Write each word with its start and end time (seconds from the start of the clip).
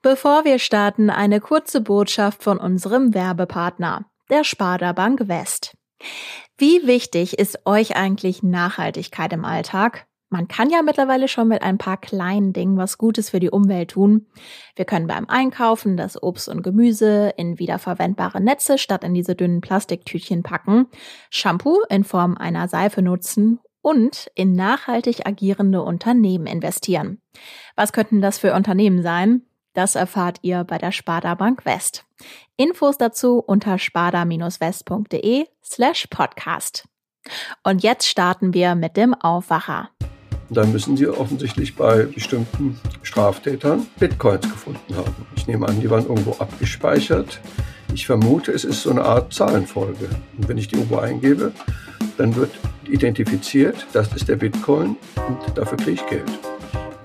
Bevor 0.00 0.44
wir 0.44 0.60
starten, 0.60 1.10
eine 1.10 1.40
kurze 1.40 1.80
Botschaft 1.80 2.44
von 2.44 2.58
unserem 2.58 3.14
Werbepartner, 3.14 4.06
der 4.30 4.44
Sparda 4.44 4.92
Bank 4.92 5.26
West. 5.26 5.76
Wie 6.56 6.86
wichtig 6.86 7.36
ist 7.36 7.66
euch 7.66 7.96
eigentlich 7.96 8.44
Nachhaltigkeit 8.44 9.32
im 9.32 9.44
Alltag? 9.44 10.06
Man 10.30 10.46
kann 10.46 10.70
ja 10.70 10.82
mittlerweile 10.82 11.26
schon 11.26 11.48
mit 11.48 11.62
ein 11.62 11.78
paar 11.78 11.96
kleinen 11.96 12.52
Dingen 12.52 12.76
was 12.76 12.96
Gutes 12.96 13.30
für 13.30 13.40
die 13.40 13.50
Umwelt 13.50 13.92
tun. 13.92 14.26
Wir 14.76 14.84
können 14.84 15.08
beim 15.08 15.26
Einkaufen 15.28 15.96
das 15.96 16.22
Obst 16.22 16.48
und 16.48 16.62
Gemüse 16.62 17.32
in 17.36 17.58
wiederverwendbare 17.58 18.40
Netze 18.40 18.78
statt 18.78 19.02
in 19.02 19.14
diese 19.14 19.34
dünnen 19.34 19.62
Plastiktütchen 19.62 20.44
packen, 20.44 20.86
Shampoo 21.30 21.80
in 21.88 22.04
Form 22.04 22.36
einer 22.36 22.68
Seife 22.68 23.02
nutzen 23.02 23.58
und 23.80 24.30
in 24.34 24.52
nachhaltig 24.52 25.26
agierende 25.26 25.82
Unternehmen 25.82 26.46
investieren. 26.46 27.20
Was 27.74 27.92
könnten 27.92 28.20
das 28.20 28.38
für 28.38 28.54
Unternehmen 28.54 29.02
sein? 29.02 29.47
Das 29.78 29.94
erfahrt 29.94 30.38
ihr 30.42 30.64
bei 30.64 30.76
der 30.76 30.90
Sparda 30.90 31.36
Bank 31.36 31.64
West. 31.64 32.04
Infos 32.56 32.98
dazu 32.98 33.38
unter 33.38 33.78
sparda-west.de 33.78 35.46
slash 35.64 36.08
podcast. 36.10 36.88
Und 37.62 37.84
jetzt 37.84 38.08
starten 38.08 38.52
wir 38.54 38.74
mit 38.74 38.96
dem 38.96 39.14
Aufwacher. 39.14 39.90
Dann 40.50 40.72
müssen 40.72 40.96
sie 40.96 41.06
offensichtlich 41.06 41.76
bei 41.76 42.06
bestimmten 42.06 42.80
Straftätern 43.04 43.86
Bitcoins 44.00 44.50
gefunden 44.50 44.96
haben. 44.96 45.14
Ich 45.36 45.46
nehme 45.46 45.68
an, 45.68 45.80
die 45.80 45.88
waren 45.88 46.08
irgendwo 46.08 46.32
abgespeichert. 46.32 47.38
Ich 47.94 48.04
vermute, 48.04 48.50
es 48.50 48.64
ist 48.64 48.82
so 48.82 48.90
eine 48.90 49.04
Art 49.04 49.32
Zahlenfolge. 49.32 50.08
Und 50.36 50.48
wenn 50.48 50.58
ich 50.58 50.66
die 50.66 50.74
irgendwo 50.74 50.96
eingebe, 50.96 51.52
dann 52.16 52.34
wird 52.34 52.50
identifiziert, 52.88 53.86
das 53.92 54.12
ist 54.12 54.28
der 54.28 54.34
Bitcoin 54.34 54.96
und 55.28 55.56
dafür 55.56 55.78
kriege 55.78 55.92
ich 55.92 56.06
Geld. 56.08 56.47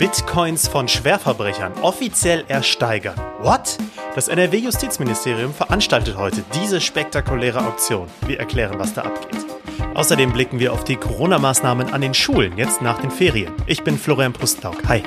Bitcoins 0.04 0.68
von 0.68 0.90
Schwerverbrechern 0.90 1.72
offiziell 1.82 2.44
ersteigern. 2.50 3.16
What? 3.40 3.78
Das 4.16 4.28
NRW-Justizministerium 4.28 5.54
veranstaltet 5.54 6.18
heute 6.18 6.44
diese 6.54 6.82
spektakuläre 6.82 7.66
Auktion. 7.66 8.10
Wir 8.28 8.38
erklären, 8.38 8.78
was 8.80 8.94
da 8.94 9.04
abgeht. 9.04 9.46
Außerdem 9.94 10.34
blicken 10.34 10.60
wir 10.60 10.74
auf 10.74 10.84
die 10.84 10.98
Corona-Maßnahmen 10.98 11.94
an 11.94 12.02
den 12.02 12.14
Schulen 12.14 12.58
jetzt 12.58 12.82
nach 12.82 13.00
den 13.00 13.12
Ferien. 13.12 13.54
Ich 13.66 13.82
bin 13.86 13.98
Florian 13.98 14.34
Pustlauk. 14.34 14.86
Hi. 14.90 15.04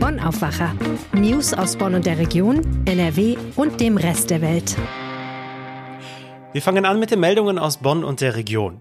Bonn 0.00 0.18
Aufwacher. 0.18 0.74
News 1.12 1.54
aus 1.54 1.76
Bonn 1.76 1.94
und 1.94 2.04
der 2.04 2.18
Region, 2.18 2.82
NRW 2.86 3.36
und 3.54 3.80
dem 3.80 3.96
Rest 3.96 4.28
der 4.30 4.42
Welt. 4.42 4.76
Wir 6.50 6.62
fangen 6.62 6.84
an 6.84 6.98
mit 6.98 7.12
den 7.12 7.20
Meldungen 7.20 7.60
aus 7.60 7.76
Bonn 7.76 8.02
und 8.02 8.20
der 8.20 8.34
Region. 8.34 8.80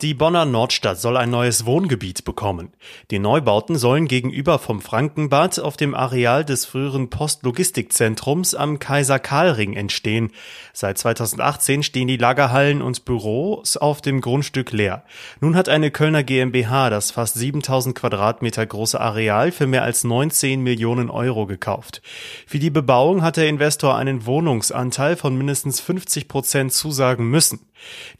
Die 0.00 0.14
Bonner 0.14 0.44
Nordstadt 0.44 1.00
soll 1.00 1.16
ein 1.16 1.30
neues 1.30 1.66
Wohngebiet 1.66 2.24
bekommen. 2.24 2.72
Die 3.10 3.18
Neubauten 3.18 3.76
sollen 3.76 4.06
gegenüber 4.06 4.58
vom 4.60 4.80
Frankenbad 4.80 5.58
auf 5.58 5.76
dem 5.76 5.94
Areal 5.94 6.44
des 6.44 6.66
früheren 6.66 7.10
Postlogistikzentrums 7.10 8.54
am 8.54 8.78
Kaiser-Karl-Ring 8.78 9.74
entstehen. 9.74 10.30
Seit 10.72 10.98
2018 10.98 11.82
stehen 11.82 12.06
die 12.06 12.16
Lagerhallen 12.16 12.80
und 12.80 13.04
Büros 13.04 13.76
auf 13.76 14.00
dem 14.00 14.20
Grundstück 14.20 14.70
leer. 14.70 15.02
Nun 15.40 15.56
hat 15.56 15.68
eine 15.68 15.90
Kölner 15.90 16.22
GmbH 16.22 16.90
das 16.90 17.10
fast 17.10 17.34
7000 17.34 17.96
Quadratmeter 17.96 18.64
große 18.64 19.00
Areal 19.00 19.50
für 19.50 19.66
mehr 19.66 19.82
als 19.82 20.04
19 20.04 20.62
Millionen 20.62 21.10
Euro 21.10 21.46
gekauft. 21.46 22.02
Für 22.46 22.60
die 22.60 22.70
Bebauung 22.70 23.22
hat 23.22 23.36
der 23.36 23.48
Investor 23.48 23.96
einen 23.96 24.26
Wohnungsanteil 24.26 25.16
von 25.16 25.36
mindestens 25.36 25.80
50 25.80 26.28
Prozent 26.28 26.72
zusagen 26.72 27.28
müssen. 27.28 27.67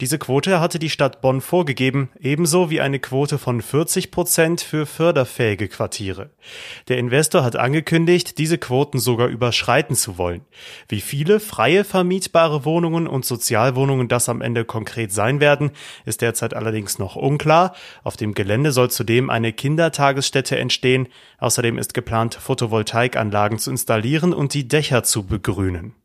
Diese 0.01 0.17
Quote 0.17 0.59
hatte 0.59 0.79
die 0.79 0.89
Stadt 0.89 1.21
Bonn 1.21 1.41
vorgegeben, 1.41 2.09
ebenso 2.19 2.69
wie 2.69 2.81
eine 2.81 2.99
Quote 2.99 3.37
von 3.37 3.61
40 3.61 4.11
Prozent 4.11 4.61
für 4.61 4.85
förderfähige 4.85 5.67
Quartiere. 5.67 6.29
Der 6.87 6.97
Investor 6.97 7.43
hat 7.43 7.55
angekündigt, 7.55 8.37
diese 8.37 8.57
Quoten 8.57 8.99
sogar 8.99 9.27
überschreiten 9.27 9.95
zu 9.95 10.17
wollen. 10.17 10.41
Wie 10.87 11.01
viele 11.01 11.39
freie 11.39 11.83
vermietbare 11.83 12.65
Wohnungen 12.65 13.07
und 13.07 13.25
Sozialwohnungen 13.25 14.07
das 14.07 14.29
am 14.29 14.41
Ende 14.41 14.65
konkret 14.65 15.11
sein 15.11 15.39
werden, 15.39 15.71
ist 16.05 16.21
derzeit 16.21 16.53
allerdings 16.53 16.99
noch 16.99 17.15
unklar. 17.15 17.75
Auf 18.03 18.17
dem 18.17 18.33
Gelände 18.33 18.71
soll 18.71 18.89
zudem 18.89 19.29
eine 19.29 19.53
Kindertagesstätte 19.53 20.57
entstehen. 20.57 21.07
Außerdem 21.37 21.77
ist 21.77 21.93
geplant, 21.93 22.35
Photovoltaikanlagen 22.35 23.59
zu 23.59 23.71
installieren 23.71 24.33
und 24.33 24.53
die 24.53 24.67
Dächer 24.67 25.03
zu 25.03 25.25
begrünen. 25.25 25.98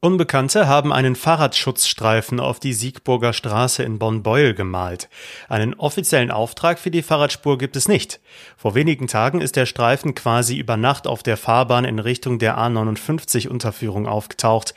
Unbekannte 0.00 0.68
haben 0.68 0.92
einen 0.92 1.16
Fahrradschutzstreifen 1.16 2.38
auf 2.38 2.60
die 2.60 2.72
Siegburger 2.72 3.32
Straße 3.32 3.82
in 3.82 3.98
Bonn-Beuel 3.98 4.54
gemalt. 4.54 5.08
Einen 5.48 5.74
offiziellen 5.74 6.30
Auftrag 6.30 6.78
für 6.78 6.92
die 6.92 7.02
Fahrradspur 7.02 7.58
gibt 7.58 7.74
es 7.74 7.88
nicht. 7.88 8.20
Vor 8.56 8.76
wenigen 8.76 9.08
Tagen 9.08 9.40
ist 9.40 9.56
der 9.56 9.66
Streifen 9.66 10.14
quasi 10.14 10.56
über 10.56 10.76
Nacht 10.76 11.08
auf 11.08 11.24
der 11.24 11.36
Fahrbahn 11.36 11.84
in 11.84 11.98
Richtung 11.98 12.38
der 12.38 12.56
A59 12.56 13.48
Unterführung 13.48 14.06
aufgetaucht. 14.06 14.72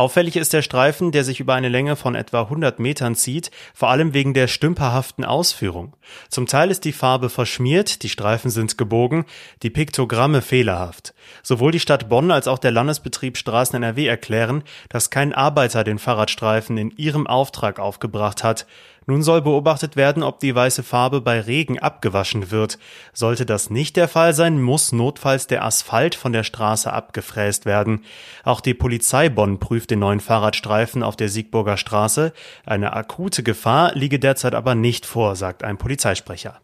Auffällig 0.00 0.36
ist 0.36 0.54
der 0.54 0.62
Streifen, 0.62 1.12
der 1.12 1.24
sich 1.24 1.40
über 1.40 1.52
eine 1.52 1.68
Länge 1.68 1.94
von 1.94 2.14
etwa 2.14 2.44
100 2.44 2.78
Metern 2.78 3.16
zieht, 3.16 3.50
vor 3.74 3.90
allem 3.90 4.14
wegen 4.14 4.32
der 4.32 4.48
stümperhaften 4.48 5.26
Ausführung. 5.26 5.94
Zum 6.30 6.46
Teil 6.46 6.70
ist 6.70 6.86
die 6.86 6.94
Farbe 6.94 7.28
verschmiert, 7.28 8.02
die 8.02 8.08
Streifen 8.08 8.50
sind 8.50 8.78
gebogen, 8.78 9.26
die 9.62 9.68
Piktogramme 9.68 10.40
fehlerhaft. 10.40 11.12
Sowohl 11.42 11.72
die 11.72 11.80
Stadt 11.80 12.08
Bonn 12.08 12.30
als 12.30 12.48
auch 12.48 12.58
der 12.58 12.70
Landesbetrieb 12.70 13.36
Straßen 13.36 13.76
NRW 13.76 14.06
erklären, 14.06 14.62
dass 14.88 15.10
kein 15.10 15.34
Arbeiter 15.34 15.84
den 15.84 15.98
Fahrradstreifen 15.98 16.78
in 16.78 16.92
ihrem 16.96 17.26
Auftrag 17.26 17.78
aufgebracht 17.78 18.42
hat. 18.42 18.66
Nun 19.10 19.24
soll 19.24 19.42
beobachtet 19.42 19.96
werden, 19.96 20.22
ob 20.22 20.38
die 20.38 20.54
weiße 20.54 20.84
Farbe 20.84 21.20
bei 21.20 21.40
Regen 21.40 21.80
abgewaschen 21.80 22.52
wird. 22.52 22.78
Sollte 23.12 23.44
das 23.44 23.68
nicht 23.68 23.96
der 23.96 24.06
Fall 24.06 24.34
sein, 24.34 24.62
muss 24.62 24.92
notfalls 24.92 25.48
der 25.48 25.64
Asphalt 25.64 26.14
von 26.14 26.32
der 26.32 26.44
Straße 26.44 26.92
abgefräst 26.92 27.66
werden. 27.66 28.04
Auch 28.44 28.60
die 28.60 28.72
Polizei 28.72 29.28
Bonn 29.28 29.58
prüft 29.58 29.90
den 29.90 29.98
neuen 29.98 30.20
Fahrradstreifen 30.20 31.02
auf 31.02 31.16
der 31.16 31.28
Siegburger 31.28 31.76
Straße. 31.76 32.32
Eine 32.64 32.92
akute 32.92 33.42
Gefahr 33.42 33.96
liege 33.96 34.20
derzeit 34.20 34.54
aber 34.54 34.76
nicht 34.76 35.06
vor, 35.06 35.34
sagt 35.34 35.64
ein 35.64 35.76
Polizeisprecher. 35.76 36.60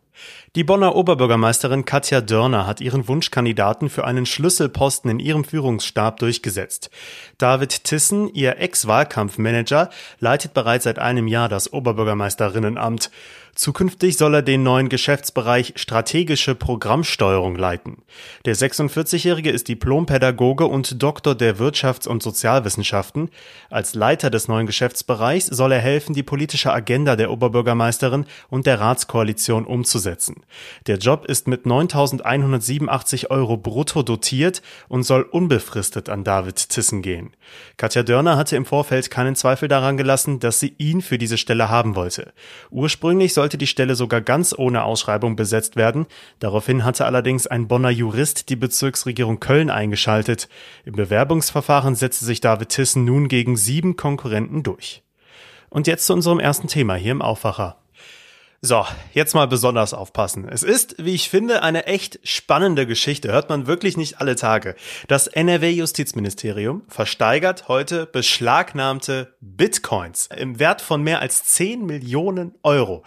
Die 0.54 0.64
Bonner 0.64 0.96
Oberbürgermeisterin 0.96 1.84
Katja 1.84 2.20
Dörner 2.20 2.66
hat 2.66 2.80
ihren 2.80 3.08
Wunschkandidaten 3.08 3.90
für 3.90 4.04
einen 4.04 4.26
Schlüsselposten 4.26 5.10
in 5.10 5.18
ihrem 5.18 5.44
Führungsstab 5.44 6.18
durchgesetzt. 6.18 6.90
David 7.38 7.84
Tissen, 7.84 8.32
ihr 8.32 8.58
Ex-Wahlkampfmanager, 8.58 9.90
leitet 10.18 10.54
bereits 10.54 10.84
seit 10.84 10.98
einem 10.98 11.28
Jahr 11.28 11.48
das 11.48 11.72
Oberbürgermeisterinnenamt. 11.72 13.10
Zukünftig 13.56 14.18
soll 14.18 14.34
er 14.34 14.42
den 14.42 14.62
neuen 14.62 14.90
Geschäftsbereich 14.90 15.72
strategische 15.76 16.54
Programmsteuerung 16.54 17.56
leiten. 17.56 18.02
Der 18.44 18.54
46-Jährige 18.54 19.48
ist 19.50 19.68
Diplompädagoge 19.68 20.66
und 20.66 21.02
Doktor 21.02 21.34
der 21.34 21.56
Wirtschafts- 21.56 22.06
und 22.06 22.22
Sozialwissenschaften. 22.22 23.30
Als 23.70 23.94
Leiter 23.94 24.28
des 24.28 24.48
neuen 24.48 24.66
Geschäftsbereichs 24.66 25.46
soll 25.46 25.72
er 25.72 25.80
helfen, 25.80 26.14
die 26.14 26.22
politische 26.22 26.70
Agenda 26.70 27.16
der 27.16 27.30
Oberbürgermeisterin 27.30 28.26
und 28.50 28.66
der 28.66 28.78
Ratskoalition 28.78 29.64
umzusetzen. 29.64 30.42
Der 30.86 30.98
Job 30.98 31.24
ist 31.24 31.48
mit 31.48 31.64
9.187 31.64 33.30
Euro 33.30 33.56
brutto 33.56 34.02
dotiert 34.02 34.60
und 34.88 35.04
soll 35.04 35.22
unbefristet 35.22 36.10
an 36.10 36.24
David 36.24 36.68
Tissen 36.68 37.00
gehen. 37.00 37.30
Katja 37.78 38.02
Dörner 38.02 38.36
hatte 38.36 38.54
im 38.54 38.66
Vorfeld 38.66 39.10
keinen 39.10 39.34
Zweifel 39.34 39.68
daran 39.68 39.96
gelassen, 39.96 40.40
dass 40.40 40.60
sie 40.60 40.74
ihn 40.76 41.00
für 41.00 41.16
diese 41.16 41.38
Stelle 41.38 41.70
haben 41.70 41.96
wollte. 41.96 42.34
Ursprünglich 42.70 43.32
soll 43.32 43.45
sollte 43.46 43.58
die 43.58 43.68
Stelle 43.68 43.94
sogar 43.94 44.20
ganz 44.22 44.52
ohne 44.58 44.82
Ausschreibung 44.82 45.36
besetzt 45.36 45.76
werden. 45.76 46.06
Daraufhin 46.40 46.82
hatte 46.82 47.04
allerdings 47.04 47.46
ein 47.46 47.68
Bonner 47.68 47.90
Jurist 47.90 48.48
die 48.48 48.56
Bezirksregierung 48.56 49.38
Köln 49.38 49.70
eingeschaltet. 49.70 50.48
Im 50.84 50.94
Bewerbungsverfahren 50.94 51.94
setzte 51.94 52.24
sich 52.24 52.40
David 52.40 52.70
Tissen 52.70 53.04
nun 53.04 53.28
gegen 53.28 53.56
sieben 53.56 53.94
Konkurrenten 53.94 54.64
durch. 54.64 55.04
Und 55.68 55.86
jetzt 55.86 56.06
zu 56.06 56.12
unserem 56.12 56.40
ersten 56.40 56.66
Thema 56.66 56.96
hier 56.96 57.12
im 57.12 57.22
Aufwacher. 57.22 57.76
So, 58.62 58.86
jetzt 59.12 59.34
mal 59.34 59.46
besonders 59.46 59.92
aufpassen. 59.92 60.48
Es 60.48 60.62
ist, 60.62 60.96
wie 60.98 61.14
ich 61.14 61.28
finde, 61.28 61.62
eine 61.62 61.86
echt 61.86 62.18
spannende 62.26 62.86
Geschichte. 62.86 63.30
Hört 63.30 63.48
man 63.50 63.66
wirklich 63.66 63.96
nicht 63.96 64.20
alle 64.20 64.34
Tage. 64.34 64.76
Das 65.08 65.26
NRW-Justizministerium 65.26 66.82
versteigert 66.88 67.68
heute 67.68 68.06
beschlagnahmte 68.06 69.34
Bitcoins 69.40 70.28
im 70.34 70.58
Wert 70.58 70.80
von 70.80 71.02
mehr 71.02 71.20
als 71.20 71.44
10 71.44 71.84
Millionen 71.84 72.54
Euro. 72.62 73.04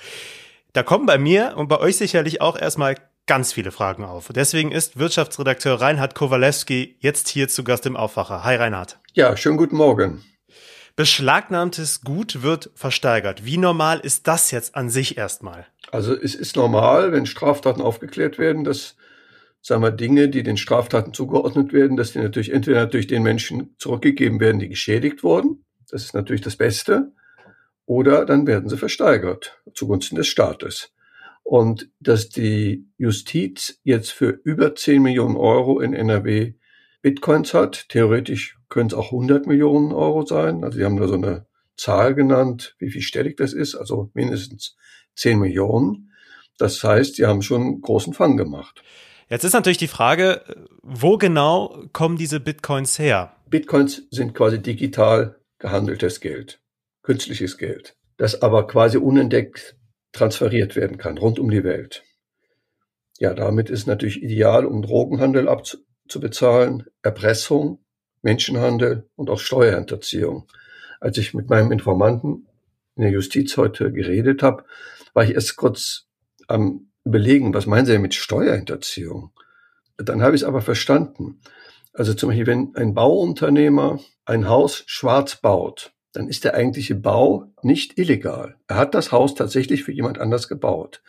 Da 0.73 0.83
kommen 0.83 1.07
bei 1.07 1.17
mir 1.17 1.55
und 1.57 1.67
bei 1.67 1.79
euch 1.79 1.97
sicherlich 1.97 2.41
auch 2.41 2.57
erstmal 2.57 2.95
ganz 3.25 3.51
viele 3.51 3.71
Fragen 3.71 4.05
auf. 4.05 4.29
Deswegen 4.33 4.71
ist 4.71 4.99
Wirtschaftsredakteur 4.99 5.81
Reinhard 5.81 6.15
Kowalewski 6.15 6.97
jetzt 6.99 7.27
hier 7.27 7.47
zu 7.47 7.63
Gast 7.63 7.85
im 7.85 7.95
Aufwacher. 7.95 8.43
Hi 8.43 8.55
Reinhard. 8.55 8.99
Ja, 9.13 9.35
schönen 9.35 9.57
guten 9.57 9.77
Morgen. 9.77 10.23
Beschlagnahmtes 10.99 12.01
Gut 12.01 12.43
wird 12.43 12.71
versteigert. 12.75 13.45
Wie 13.45 13.55
normal 13.55 14.01
ist 14.01 14.27
das 14.27 14.51
jetzt 14.51 14.75
an 14.75 14.89
sich 14.89 15.17
erstmal? 15.17 15.65
Also 15.93 16.13
es 16.13 16.35
ist 16.35 16.57
normal, 16.57 17.13
wenn 17.13 17.25
Straftaten 17.25 17.81
aufgeklärt 17.81 18.37
werden, 18.37 18.65
dass 18.65 18.97
sagen 19.61 19.81
wir, 19.81 19.91
Dinge, 19.91 20.27
die 20.27 20.43
den 20.43 20.57
Straftaten 20.57 21.13
zugeordnet 21.13 21.71
werden, 21.71 21.95
dass 21.95 22.11
die 22.11 22.19
natürlich 22.19 22.51
entweder 22.51 22.85
durch 22.85 23.07
den 23.07 23.23
Menschen 23.23 23.75
zurückgegeben 23.77 24.41
werden, 24.41 24.59
die 24.59 24.67
geschädigt 24.67 25.23
wurden. 25.23 25.63
Das 25.89 26.03
ist 26.03 26.13
natürlich 26.13 26.41
das 26.41 26.57
Beste. 26.57 27.13
Oder 27.85 28.25
dann 28.25 28.45
werden 28.45 28.67
sie 28.67 28.75
versteigert 28.75 29.57
zugunsten 29.73 30.17
des 30.17 30.27
Staates. 30.27 30.91
Und 31.43 31.89
dass 32.01 32.27
die 32.27 32.89
Justiz 32.97 33.79
jetzt 33.85 34.11
für 34.11 34.37
über 34.43 34.75
10 34.75 35.01
Millionen 35.01 35.37
Euro 35.37 35.79
in 35.79 35.93
NRW 35.93 36.55
Bitcoins 37.01 37.53
hat. 37.53 37.87
Theoretisch 37.87 38.58
können 38.69 38.87
es 38.87 38.93
auch 38.93 39.11
100 39.11 39.47
Millionen 39.47 39.91
Euro 39.91 40.25
sein. 40.25 40.63
Also 40.63 40.77
sie 40.77 40.85
haben 40.85 40.97
da 40.97 41.07
so 41.07 41.15
eine 41.15 41.45
Zahl 41.75 42.13
genannt, 42.13 42.75
wie 42.79 42.91
viel 42.91 43.01
stellig 43.01 43.37
das 43.37 43.53
ist, 43.53 43.75
also 43.75 44.11
mindestens 44.13 44.75
10 45.15 45.39
Millionen. 45.39 46.11
Das 46.57 46.83
heißt, 46.83 47.15
sie 47.15 47.25
haben 47.25 47.41
schon 47.41 47.61
einen 47.61 47.81
großen 47.81 48.13
Fang 48.13 48.37
gemacht. 48.37 48.83
Jetzt 49.29 49.43
ist 49.43 49.53
natürlich 49.53 49.77
die 49.77 49.87
Frage, 49.87 50.43
wo 50.81 51.17
genau 51.17 51.85
kommen 51.93 52.17
diese 52.17 52.39
Bitcoins 52.39 52.99
her? 52.99 53.35
Bitcoins 53.49 54.03
sind 54.11 54.33
quasi 54.33 54.61
digital 54.61 55.39
gehandeltes 55.59 56.19
Geld, 56.19 56.61
künstliches 57.03 57.57
Geld, 57.57 57.95
das 58.17 58.41
aber 58.41 58.67
quasi 58.67 58.97
unentdeckt 58.97 59.75
transferiert 60.11 60.75
werden 60.75 60.97
kann, 60.97 61.17
rund 61.17 61.39
um 61.39 61.49
die 61.49 61.63
Welt. 61.63 62.03
Ja, 63.19 63.33
damit 63.33 63.69
ist 63.69 63.85
natürlich 63.85 64.23
ideal, 64.23 64.65
um 64.65 64.81
Drogenhandel 64.81 65.47
abzubezahlen, 65.47 66.85
Erpressung, 67.03 67.83
Menschenhandel 68.21 69.09
und 69.15 69.29
auch 69.29 69.39
Steuerhinterziehung. 69.39 70.47
Als 70.99 71.17
ich 71.17 71.33
mit 71.33 71.49
meinem 71.49 71.71
Informanten 71.71 72.47
in 72.95 73.03
der 73.03 73.11
Justiz 73.11 73.55
heute 73.57 73.91
geredet 73.91 74.43
habe, 74.43 74.65
war 75.13 75.23
ich 75.23 75.33
erst 75.33 75.55
kurz 75.55 76.07
am 76.47 76.89
überlegen, 77.05 77.53
was 77.53 77.65
meinen 77.65 77.85
Sie 77.85 77.93
denn 77.93 78.01
mit 78.01 78.13
Steuerhinterziehung? 78.13 79.31
Dann 79.97 80.21
habe 80.21 80.35
ich 80.35 80.41
es 80.41 80.47
aber 80.47 80.61
verstanden. 80.61 81.39
Also 81.93 82.13
zum 82.13 82.29
Beispiel, 82.29 82.47
wenn 82.47 82.75
ein 82.75 82.93
Bauunternehmer 82.93 83.99
ein 84.25 84.47
Haus 84.47 84.83
schwarz 84.85 85.37
baut, 85.37 85.91
dann 86.13 86.27
ist 86.27 86.43
der 86.43 86.53
eigentliche 86.53 86.95
Bau 86.95 87.51
nicht 87.61 87.97
illegal. 87.97 88.55
Er 88.67 88.77
hat 88.77 88.95
das 88.95 89.11
Haus 89.11 89.35
tatsächlich 89.35 89.83
für 89.83 89.91
jemand 89.91 90.19
anders 90.19 90.47
gebaut. 90.47 91.01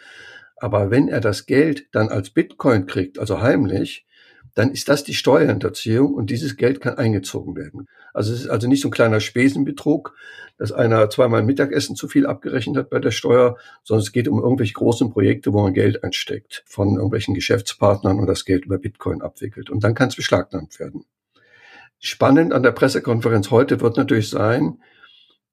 Aber 0.57 0.91
wenn 0.91 1.09
er 1.09 1.21
das 1.21 1.47
Geld 1.47 1.87
dann 1.93 2.09
als 2.09 2.31
Bitcoin 2.31 2.87
kriegt, 2.87 3.19
also 3.19 3.41
heimlich, 3.41 4.07
dann 4.55 4.71
ist 4.71 4.89
das 4.89 5.05
die 5.05 5.15
Steuerhinterziehung 5.15 6.15
und 6.15 6.31
dieses 6.31 6.57
Geld 6.57 6.81
kann 6.81 6.95
eingezogen 6.95 7.57
werden. 7.57 7.87
Also 8.13 8.33
es 8.33 8.43
ist 8.43 8.49
also 8.49 8.69
nicht 8.69 8.83
so 8.83 8.89
ein 8.89 8.93
kleiner 8.93 9.21
Spesenbetrug, 9.21 10.15
dass 10.59 10.73
einer 10.73 11.09
zweimal 11.09 11.43
Mittagessen 11.43 11.97
zu 11.97 12.09
viel 12.09 12.27
abgerechnet 12.27 12.77
hat 12.77 12.91
bei 12.91 12.99
der 12.99 13.13
Steuer, 13.13 13.57
sondern 13.83 14.03
es 14.03 14.13
geht 14.13 14.29
um 14.29 14.41
irgendwelche 14.41 14.75
großen 14.75 15.11
Projekte, 15.11 15.53
wo 15.53 15.63
man 15.63 15.73
Geld 15.73 16.05
einsteckt 16.05 16.63
von 16.67 16.97
irgendwelchen 16.97 17.35
Geschäftspartnern 17.35 18.19
und 18.19 18.27
das 18.27 18.45
Geld 18.45 18.67
über 18.67 18.79
Bitcoin 18.79 19.23
abwickelt. 19.23 19.71
Und 19.71 19.85
dann 19.85 19.95
kann 19.95 20.09
es 20.09 20.17
beschlagnahmt 20.17 20.79
werden. 20.79 21.05
Spannend 21.99 22.53
an 22.53 22.63
der 22.63 22.73
Pressekonferenz 22.73 23.51
heute 23.51 23.81
wird 23.81 23.97
natürlich 23.97 24.31
sein, 24.31 24.79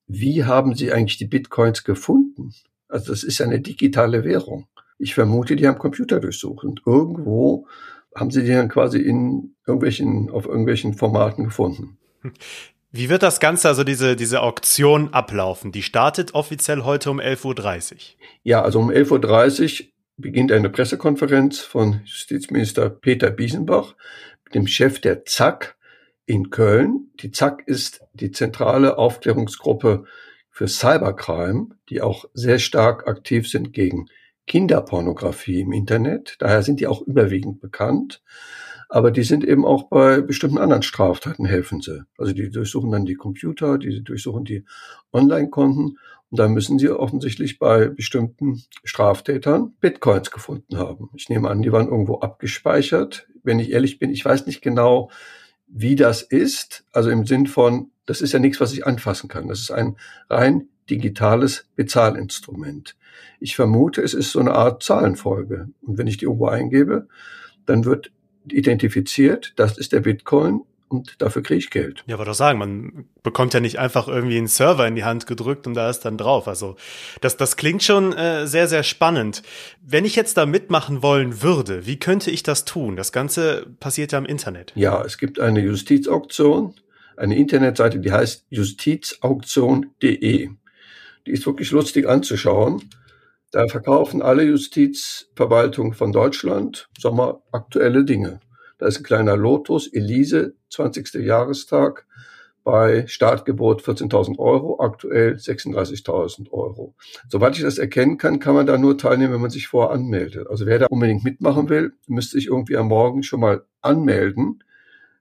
wie 0.08 0.46
haben 0.46 0.76
Sie 0.76 0.92
eigentlich 0.92 1.18
die 1.18 1.28
Bitcoins 1.28 1.84
gefunden? 1.84 2.54
Also 2.88 3.12
das 3.12 3.24
ist 3.24 3.42
eine 3.42 3.60
digitale 3.60 4.24
Währung. 4.24 4.68
Ich 4.98 5.14
vermute, 5.14 5.56
die 5.56 5.68
haben 5.68 5.78
Computer 5.78 6.20
durchsucht 6.20 6.64
und 6.64 6.82
irgendwo 6.86 7.68
haben 8.16 8.32
sie 8.32 8.44
die 8.44 8.52
dann 8.52 8.70
quasi 8.70 9.00
in 9.00 9.56
irgendwelchen, 9.66 10.30
auf 10.30 10.46
irgendwelchen 10.46 10.94
Formaten 10.94 11.46
gefunden. 11.46 11.98
Wie 12.92 13.10
wird 13.10 13.22
das 13.22 13.40
Ganze, 13.40 13.68
also 13.68 13.84
diese, 13.84 14.16
diese 14.16 14.42
Auktion 14.42 15.14
ablaufen? 15.14 15.72
Die 15.72 15.84
startet 15.84 16.34
offiziell 16.34 16.84
heute 16.84 17.12
um 17.12 17.20
11.30 17.20 17.92
Uhr. 17.94 17.98
Ja, 18.44 18.62
also 18.62 18.80
um 18.80 18.90
11.30 18.90 19.82
Uhr 19.82 19.88
beginnt 20.18 20.52
eine 20.52 20.70
Pressekonferenz 20.70 21.60
von 21.60 22.02
Justizminister 22.06 22.90
Peter 22.90 23.30
Biesenbach, 23.30 23.96
dem 24.54 24.68
Chef 24.68 25.00
der 25.00 25.26
ZAK 25.26 25.76
in 26.26 26.50
Köln. 26.50 27.12
Die 27.20 27.32
ZAK 27.32 27.64
ist 27.68 28.02
die 28.14 28.32
zentrale 28.32 28.98
Aufklärungsgruppe 28.98 30.06
für 30.50 30.68
Cybercrime, 30.68 31.68
die 31.90 32.02
auch 32.02 32.26
sehr 32.34 32.58
stark 32.58 33.08
aktiv 33.08 33.48
sind 33.48 33.74
gegen 33.74 34.08
Kinderpornografie 34.48 35.62
im 35.62 35.72
Internet. 35.72 36.38
Daher 36.40 36.64
sind 36.64 36.80
die 36.80 36.88
auch 36.88 37.02
überwiegend 37.02 37.60
bekannt. 37.60 38.24
Aber 38.90 39.12
die 39.12 39.24
sind 39.24 39.44
eben 39.44 39.66
auch 39.66 39.90
bei 39.90 40.22
bestimmten 40.22 40.58
anderen 40.58 40.82
Straftaten 40.82 41.46
helfen 41.46 41.82
sie. 41.82 42.04
Also 42.18 42.34
die 42.34 42.50
durchsuchen 42.50 42.90
dann 42.90 43.06
die 43.06 43.16
Computer, 43.16 43.78
die 43.78 44.02
durchsuchen 44.02 44.46
die 44.46 44.64
Online-Konten 45.12 45.98
und 46.30 46.40
da 46.40 46.48
müssen 46.48 46.78
sie 46.78 46.90
offensichtlich 46.90 47.60
bei 47.60 47.88
bestimmten 47.88 48.64
Straftätern 48.84 49.74
Bitcoins 49.80 50.32
gefunden 50.32 50.78
haben. 50.78 51.10
Ich 51.16 51.30
nehme 51.30 51.50
an, 51.50 51.62
die 51.62 51.72
waren 51.72 51.88
irgendwo 51.88 52.20
abgespeichert. 52.20 53.28
Wenn 53.44 53.60
ich 53.60 53.72
ehrlich 53.72 54.00
bin, 54.00 54.10
ich 54.10 54.24
weiß 54.24 54.46
nicht 54.46 54.62
genau, 54.62 55.10
wie 55.68 55.96
das 55.96 56.22
ist. 56.22 56.86
Also 56.92 57.10
im 57.10 57.26
Sinn 57.26 57.48
von, 57.48 57.92
das 58.06 58.22
ist 58.22 58.34
ja 58.34 58.40
nichts, 58.40 58.60
was 58.60 58.74
ich 58.74 58.86
anfassen 58.86 59.30
kann. 59.30 59.48
Das 59.48 59.60
ist 59.60 59.72
ein 59.72 59.98
rein 60.30 60.68
digitales 60.90 61.68
Bezahlinstrument. 61.76 62.96
Ich 63.40 63.56
vermute, 63.56 64.02
es 64.02 64.14
ist 64.14 64.32
so 64.32 64.40
eine 64.40 64.54
Art 64.54 64.84
Zahlenfolge. 64.84 65.70
Und 65.82 65.98
wenn 65.98 66.08
ich 66.08 66.18
die 66.18 66.26
irgendwo 66.26 66.48
eingebe, 66.48 67.08
dann 67.66 67.86
wird 67.86 68.12
identifiziert, 68.50 69.54
das 69.58 69.78
ist 69.78 69.92
der 69.92 70.00
Bitcoin 70.00 70.62
und 70.90 71.22
dafür 71.22 71.44
kriege 71.44 71.60
ich 71.60 71.70
Geld. 71.70 72.04
Ja, 72.08 72.16
aber 72.16 72.26
doch 72.26 72.34
sagen, 72.34 72.60
man 72.60 73.06
bekommt 73.24 73.54
ja 73.54 73.60
nicht 73.60 73.78
einfach 73.78 74.08
irgendwie 74.08 74.38
einen 74.38 74.48
Server 74.48 74.88
in 74.88 74.96
die 74.96 75.04
Hand 75.04 75.28
gedrückt 75.28 75.68
und 75.68 75.74
da 75.74 75.90
ist 75.90 76.02
dann 76.02 76.18
drauf. 76.18 76.48
Also 76.48 76.78
das, 77.22 77.36
das 77.36 77.58
klingt 77.58 77.84
schon 77.84 78.14
äh, 78.14 78.48
sehr, 78.48 78.68
sehr 78.68 78.84
spannend. 78.84 79.44
Wenn 79.86 80.06
ich 80.06 80.16
jetzt 80.16 80.38
da 80.38 80.46
mitmachen 80.46 81.04
wollen 81.04 81.42
würde, 81.42 81.86
wie 81.86 81.98
könnte 81.98 82.32
ich 82.32 82.44
das 82.44 82.64
tun? 82.64 82.96
Das 82.96 83.12
Ganze 83.12 83.68
passiert 83.80 84.14
ja 84.14 84.20
im 84.20 84.26
Internet. 84.26 84.72
Ja, 84.76 85.04
es 85.04 85.18
gibt 85.18 85.40
eine 85.40 85.60
Justizauktion, 85.60 86.74
eine 87.18 87.36
Internetseite, 87.36 88.00
die 88.00 88.12
heißt 88.12 88.46
justizauktion.de. 88.50 90.50
Die 91.28 91.34
ist 91.34 91.46
wirklich 91.46 91.72
lustig 91.72 92.08
anzuschauen. 92.08 92.82
Da 93.52 93.68
verkaufen 93.68 94.22
alle 94.22 94.44
Justizverwaltungen 94.44 95.94
von 95.94 96.12
Deutschland, 96.12 96.90
Sommer 96.98 97.42
aktuelle 97.52 98.06
Dinge. 98.06 98.40
Da 98.78 98.88
ist 98.88 99.00
ein 99.00 99.04
kleiner 99.04 99.36
Lotus, 99.36 99.88
Elise, 99.92 100.56
20. 100.70 101.16
Jahrestag, 101.16 102.06
bei 102.64 103.08
Startgebot 103.08 103.82
14.000 103.82 104.40
Euro, 104.40 104.80
aktuell 104.82 105.36
36.000 105.36 106.52
Euro. 106.52 106.96
Soweit 107.30 107.56
ich 107.56 107.64
das 107.64 107.78
erkennen 107.78 108.18
kann, 108.18 108.40
kann 108.40 108.56
man 108.56 108.66
da 108.66 108.78
nur 108.78 108.98
teilnehmen, 108.98 109.34
wenn 109.34 109.42
man 109.42 109.50
sich 109.50 109.68
vorher 109.68 109.96
anmeldet. 109.96 110.48
Also 110.50 110.66
wer 110.66 110.80
da 110.80 110.88
unbedingt 110.88 111.24
mitmachen 111.24 111.70
will, 111.70 111.94
müsste 112.08 112.38
sich 112.38 112.48
irgendwie 112.48 112.76
am 112.76 112.90
Morgen 112.90 113.24
schon 113.24 113.40
mal 113.40 113.66
anmelden. 113.82 114.64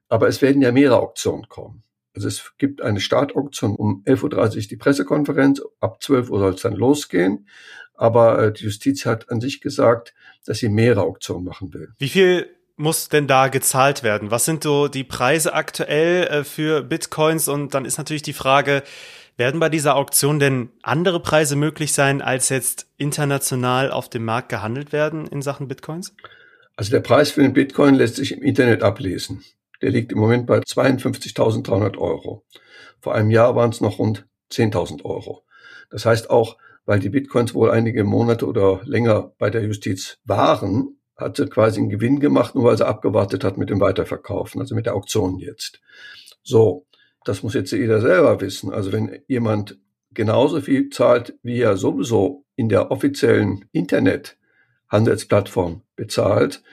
Aber 0.09 0.27
es 0.27 0.41
werden 0.41 0.61
ja 0.61 0.73
mehrere 0.73 0.99
Auktionen 0.99 1.47
kommen. 1.47 1.83
Also 2.17 2.29
es 2.29 2.53
gibt 2.57 2.81
eine 2.81 2.99
Startauktion 2.99 3.75
um 3.75 4.03
11.30 4.07 4.55
Uhr 4.55 4.61
die 4.71 4.75
Pressekonferenz, 4.75 5.61
ab 5.79 6.01
12 6.01 6.31
Uhr 6.31 6.39
soll 6.39 6.53
es 6.55 6.61
dann 6.63 6.73
losgehen. 6.73 7.47
Aber 7.93 8.41
äh, 8.41 8.51
die 8.51 8.63
Justiz 8.63 9.05
hat 9.05 9.29
an 9.29 9.39
sich 9.39 9.61
gesagt, 9.61 10.15
dass 10.43 10.57
sie 10.57 10.69
mehrere 10.69 11.03
Auktionen 11.03 11.43
machen 11.43 11.75
will. 11.75 11.89
Wie 11.99 12.09
viel 12.09 12.47
muss 12.75 13.09
denn 13.09 13.27
da 13.27 13.49
gezahlt 13.49 14.01
werden? 14.01 14.31
Was 14.31 14.45
sind 14.45 14.63
so 14.63 14.87
die 14.87 15.03
Preise 15.03 15.53
aktuell 15.53 16.23
äh, 16.23 16.43
für 16.43 16.81
Bitcoins? 16.81 17.47
Und 17.49 17.75
dann 17.75 17.85
ist 17.85 17.99
natürlich 17.99 18.23
die 18.23 18.33
Frage, 18.33 18.81
werden 19.35 19.59
bei 19.59 19.69
dieser 19.69 19.95
Auktion 19.95 20.39
denn 20.39 20.69
andere 20.81 21.19
Preise 21.19 21.55
möglich 21.55 21.93
sein, 21.93 22.23
als 22.23 22.49
jetzt 22.49 22.87
international 22.97 23.91
auf 23.91 24.09
dem 24.09 24.25
Markt 24.25 24.49
gehandelt 24.49 24.91
werden 24.91 25.27
in 25.27 25.43
Sachen 25.43 25.67
Bitcoins? 25.67 26.15
Also 26.77 26.89
der 26.89 27.01
Preis 27.01 27.29
für 27.29 27.43
den 27.43 27.53
Bitcoin 27.53 27.93
lässt 27.93 28.15
sich 28.15 28.31
im 28.31 28.41
Internet 28.41 28.81
ablesen. 28.81 29.43
Der 29.81 29.91
liegt 29.91 30.11
im 30.11 30.19
Moment 30.19 30.47
bei 30.47 30.59
52.300 30.59 31.97
Euro. 31.97 32.45
Vor 32.99 33.15
einem 33.15 33.31
Jahr 33.31 33.55
waren 33.55 33.69
es 33.69 33.81
noch 33.81 33.99
rund 33.99 34.27
10.000 34.51 35.05
Euro. 35.05 35.43
Das 35.89 36.05
heißt 36.05 36.29
auch, 36.29 36.57
weil 36.85 36.99
die 36.99 37.09
Bitcoins 37.09 37.53
wohl 37.53 37.69
einige 37.69 38.03
Monate 38.03 38.47
oder 38.47 38.81
länger 38.85 39.33
bei 39.37 39.49
der 39.49 39.63
Justiz 39.63 40.19
waren, 40.23 40.97
hat 41.15 41.37
sie 41.37 41.47
quasi 41.47 41.79
einen 41.79 41.89
Gewinn 41.89 42.19
gemacht, 42.19 42.55
nur 42.55 42.65
weil 42.65 42.77
sie 42.77 42.87
abgewartet 42.87 43.43
hat 43.43 43.57
mit 43.57 43.69
dem 43.69 43.79
Weiterverkaufen, 43.79 44.61
also 44.61 44.75
mit 44.75 44.85
der 44.85 44.95
Auktion 44.95 45.39
jetzt. 45.39 45.81
So, 46.43 46.85
das 47.25 47.43
muss 47.43 47.55
jetzt 47.55 47.71
jeder 47.71 48.01
selber 48.01 48.39
wissen. 48.39 48.71
Also 48.71 48.93
wenn 48.93 49.19
jemand 49.27 49.77
genauso 50.11 50.61
viel 50.61 50.89
zahlt, 50.89 51.37
wie 51.43 51.59
er 51.59 51.77
sowieso 51.77 52.45
in 52.55 52.69
der 52.69 52.91
offiziellen 52.91 53.65
Internethandelsplattform 53.71 55.83
bezahlt, 55.95 56.63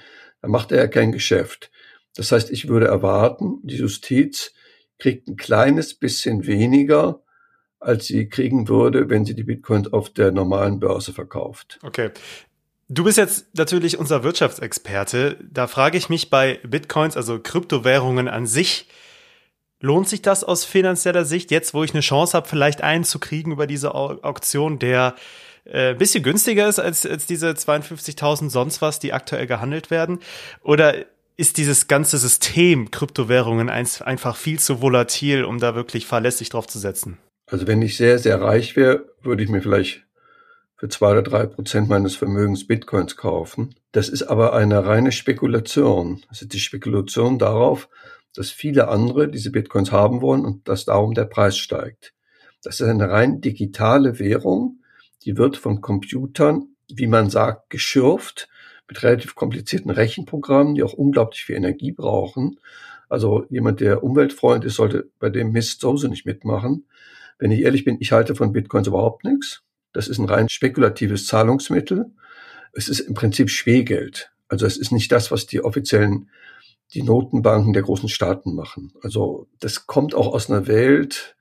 dann 0.41 0.51
macht 0.51 0.73
er 0.73 0.79
ja 0.79 0.87
kein 0.87 1.13
Geschäft. 1.13 1.71
Das 2.17 2.33
heißt, 2.33 2.51
ich 2.51 2.69
würde 2.69 2.87
erwarten, 2.87 3.59
die 3.63 3.77
Justiz 3.77 4.53
kriegt 4.99 5.29
ein 5.29 5.37
kleines 5.37 5.95
bisschen 5.95 6.47
weniger, 6.47 7.23
als 7.81 8.07
sie 8.07 8.29
kriegen 8.29 8.69
würde, 8.69 9.11
wenn 9.11 9.25
sie 9.25 9.35
die 9.35 9.45
Bitcoins 9.45 9.93
auf 9.93 10.11
der 10.11 10.33
normalen 10.33 10.81
Börse 10.81 11.13
verkauft. 11.13 11.79
Okay. 11.83 12.11
Du 12.89 13.05
bist 13.05 13.19
jetzt 13.19 13.47
natürlich 13.57 13.99
unser 13.99 14.23
Wirtschaftsexperte. 14.23 15.39
Da 15.51 15.67
frage 15.67 15.99
ich 15.99 16.09
mich 16.09 16.31
bei 16.31 16.61
Bitcoins, 16.63 17.17
also 17.17 17.41
Kryptowährungen 17.41 18.29
an 18.29 18.47
sich, 18.47 18.89
lohnt 19.81 20.09
sich 20.09 20.23
das 20.23 20.45
aus 20.45 20.65
finanzieller 20.65 21.25
Sicht, 21.25 21.51
jetzt 21.51 21.75
wo 21.75 21.83
ich 21.83 21.93
eine 21.93 22.01
Chance 22.01 22.37
habe, 22.37 22.49
vielleicht 22.49 22.83
einen 22.83 23.05
zu 23.05 23.19
kriegen 23.19 23.53
über 23.53 23.67
diese 23.67 23.95
Auktion, 23.95 24.79
der 24.79 25.15
äh, 25.65 25.91
ein 25.91 25.99
bisschen 25.99 26.23
günstiger 26.23 26.69
ist 26.69 26.79
als, 26.79 27.07
als 27.07 27.27
diese 27.27 27.51
52.000 27.51 28.51
sonst 28.51 28.83
was, 28.83 28.99
die 28.99 29.13
aktuell 29.13 29.47
gehandelt 29.47 29.91
werden? 29.91 30.21
Oder 30.63 31.07
ist 31.37 31.57
dieses 31.57 31.89
ganze 31.89 32.19
System 32.19 32.91
Kryptowährungen 32.91 33.69
einfach 33.69 34.37
viel 34.37 34.59
zu 34.59 34.81
volatil, 34.81 35.45
um 35.45 35.59
da 35.59 35.75
wirklich 35.75 36.07
verlässlich 36.07 36.49
drauf 36.49 36.67
zu 36.67 36.79
setzen? 36.79 37.19
Also 37.47 37.67
wenn 37.67 37.83
ich 37.83 37.97
sehr, 37.97 38.19
sehr 38.19 38.41
reich 38.41 38.77
wäre, 38.77 39.07
würde 39.23 39.43
ich 39.43 39.51
mir 39.51 39.61
vielleicht 39.61 40.05
für 40.77 40.89
zwei 40.89 41.13
oder 41.13 41.23
drei 41.23 41.47
Prozent 41.47 41.89
meines 41.89 42.17
Vermögens 42.17 42.67
Bitcoins 42.67 43.17
kaufen. 43.17 43.75
Das 43.93 44.09
ist 44.09 44.23
aber 44.23 44.55
eine 44.55 44.87
reine 44.87 45.13
Spekulation. 45.13 46.23
Das 46.29 46.43
ist 46.43 46.53
die 46.53 46.59
Spekulation 46.59 47.39
darauf, 47.39 47.89
dass 48.35 48.51
viele 48.51 48.89
andere 48.89 49.29
diese 49.29 49.51
Bitcoins 49.51 49.93
haben 49.93 50.21
wollen 50.21 50.45
und 50.45 50.69
dass 50.69 50.85
darum 50.85 51.15
der 51.15 51.27
Preis 51.27 51.57
steigt. 51.57 52.13
Das 52.63 52.81
ist 52.81 52.89
eine 52.89 53.11
rein 53.11 53.41
digitale 53.41 54.19
Währung, 54.19 54.81
die 55.25 55.37
wird 55.37 55.57
von 55.57 55.81
Computern, 55.81 56.69
wie 56.89 57.07
man 57.07 57.31
sagt, 57.31 57.71
geschürft 57.71 58.49
mit 58.89 59.03
relativ 59.03 59.35
komplizierten 59.35 59.91
Rechenprogrammen, 59.91 60.75
die 60.75 60.83
auch 60.83 60.93
unglaublich 60.93 61.45
viel 61.45 61.57
Energie 61.57 61.93
brauchen. 61.93 62.59
Also 63.09 63.47
jemand, 63.49 63.81
der 63.81 64.03
Umweltfreund 64.03 64.65
ist, 64.65 64.75
sollte 64.75 65.11
bei 65.19 65.31
dem 65.31 65.53
Mist 65.53 65.81
sowieso 65.81 66.09
nicht 66.09 66.27
mitmachen. 66.27 66.87
Wenn 67.39 67.51
ich 67.51 67.61
ehrlich 67.61 67.85
bin, 67.85 67.97
ich 68.01 68.13
halte 68.13 68.35
von 68.35 68.53
Bitcoins 68.53 68.87
überhaupt 68.87 69.25
nichts. 69.25 69.63
Das 69.93 70.09
ist 70.09 70.19
ein 70.19 70.29
rein 70.29 70.49
spekulatives 70.49 71.27
Zahlungsmittel. 71.27 72.07
Es 72.73 72.89
ist 72.89 73.01
im 73.01 73.15
Prinzip 73.15 73.51
Schwergeld. 73.51 74.33
Also 74.49 74.67
es 74.67 74.77
ist 74.77 74.93
nicht 74.93 75.11
das, 75.13 75.31
was 75.31 75.47
die 75.47 75.63
offiziellen, 75.63 76.31
die 76.93 77.03
Notenbanken 77.03 77.73
der 77.73 77.83
großen 77.83 78.09
Staaten 78.09 78.55
machen. 78.55 78.93
Also 79.03 79.49
das 79.61 79.87
kommt 79.87 80.15
auch 80.15 80.33
aus 80.33 80.51
einer 80.51 80.67
Welt 80.67 81.37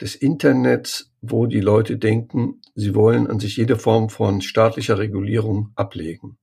des 0.00 0.14
Internets, 0.14 1.12
wo 1.20 1.46
die 1.46 1.60
Leute 1.60 1.98
denken, 1.98 2.62
sie 2.74 2.94
wollen 2.94 3.26
an 3.26 3.38
sich 3.38 3.56
jede 3.56 3.76
Form 3.76 4.08
von 4.08 4.40
staatlicher 4.40 4.98
Regulierung 4.98 5.72
ablegen. 5.74 6.38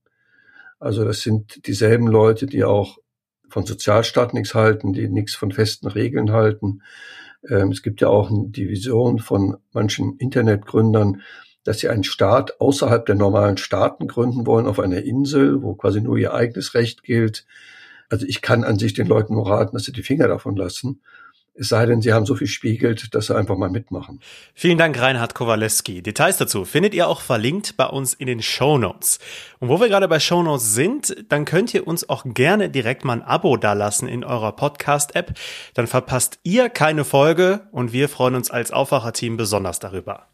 Also 0.78 1.04
das 1.04 1.20
sind 1.20 1.66
dieselben 1.66 2.06
Leute, 2.06 2.46
die 2.46 2.64
auch 2.64 2.98
von 3.48 3.66
Sozialstaat 3.66 4.34
nichts 4.34 4.54
halten, 4.54 4.92
die 4.92 5.08
nichts 5.08 5.34
von 5.34 5.52
festen 5.52 5.88
Regeln 5.88 6.32
halten. 6.32 6.82
Ähm, 7.48 7.70
es 7.70 7.82
gibt 7.82 8.00
ja 8.00 8.08
auch 8.08 8.30
die 8.30 8.68
Vision 8.68 9.18
von 9.18 9.56
manchen 9.72 10.16
Internetgründern, 10.18 11.22
dass 11.64 11.80
sie 11.80 11.88
einen 11.88 12.04
Staat 12.04 12.60
außerhalb 12.60 13.04
der 13.06 13.14
normalen 13.14 13.56
Staaten 13.56 14.06
gründen 14.06 14.46
wollen, 14.46 14.66
auf 14.66 14.78
einer 14.78 15.02
Insel, 15.02 15.62
wo 15.62 15.74
quasi 15.74 16.00
nur 16.00 16.16
ihr 16.16 16.32
eigenes 16.32 16.74
Recht 16.74 17.02
gilt. 17.02 17.44
Also 18.08 18.26
ich 18.26 18.40
kann 18.40 18.64
an 18.64 18.78
sich 18.78 18.94
den 18.94 19.06
Leuten 19.06 19.34
nur 19.34 19.48
raten, 19.48 19.76
dass 19.76 19.84
sie 19.84 19.92
die 19.92 20.02
Finger 20.02 20.28
davon 20.28 20.56
lassen. 20.56 21.02
Es 21.60 21.70
sei 21.70 21.86
denn, 21.86 22.00
sie 22.00 22.12
haben 22.12 22.24
so 22.24 22.36
viel 22.36 22.46
spiegelt, 22.46 23.14
dass 23.16 23.26
sie 23.26 23.36
einfach 23.36 23.56
mal 23.56 23.68
mitmachen. 23.68 24.20
Vielen 24.54 24.78
Dank, 24.78 25.00
Reinhard 25.00 25.34
Kowaleski. 25.34 26.02
Details 26.02 26.36
dazu 26.36 26.64
findet 26.64 26.94
ihr 26.94 27.08
auch 27.08 27.20
verlinkt 27.20 27.76
bei 27.76 27.86
uns 27.86 28.14
in 28.14 28.28
den 28.28 28.42
Show 28.42 28.78
Notes. 28.78 29.18
Und 29.58 29.68
wo 29.68 29.80
wir 29.80 29.88
gerade 29.88 30.06
bei 30.06 30.20
Show 30.20 30.40
Notes 30.42 30.74
sind, 30.74 31.24
dann 31.30 31.44
könnt 31.44 31.74
ihr 31.74 31.88
uns 31.88 32.08
auch 32.08 32.22
gerne 32.24 32.70
direkt 32.70 33.04
mal 33.04 33.14
ein 33.14 33.22
Abo 33.22 33.56
dalassen 33.56 34.06
in 34.06 34.22
eurer 34.22 34.52
Podcast-App. 34.52 35.34
Dann 35.74 35.88
verpasst 35.88 36.38
ihr 36.44 36.68
keine 36.68 37.04
Folge 37.04 37.66
und 37.72 37.92
wir 37.92 38.08
freuen 38.08 38.36
uns 38.36 38.52
als 38.52 38.70
Aufwacherteam 38.70 39.36
besonders 39.36 39.80
darüber. 39.80 40.28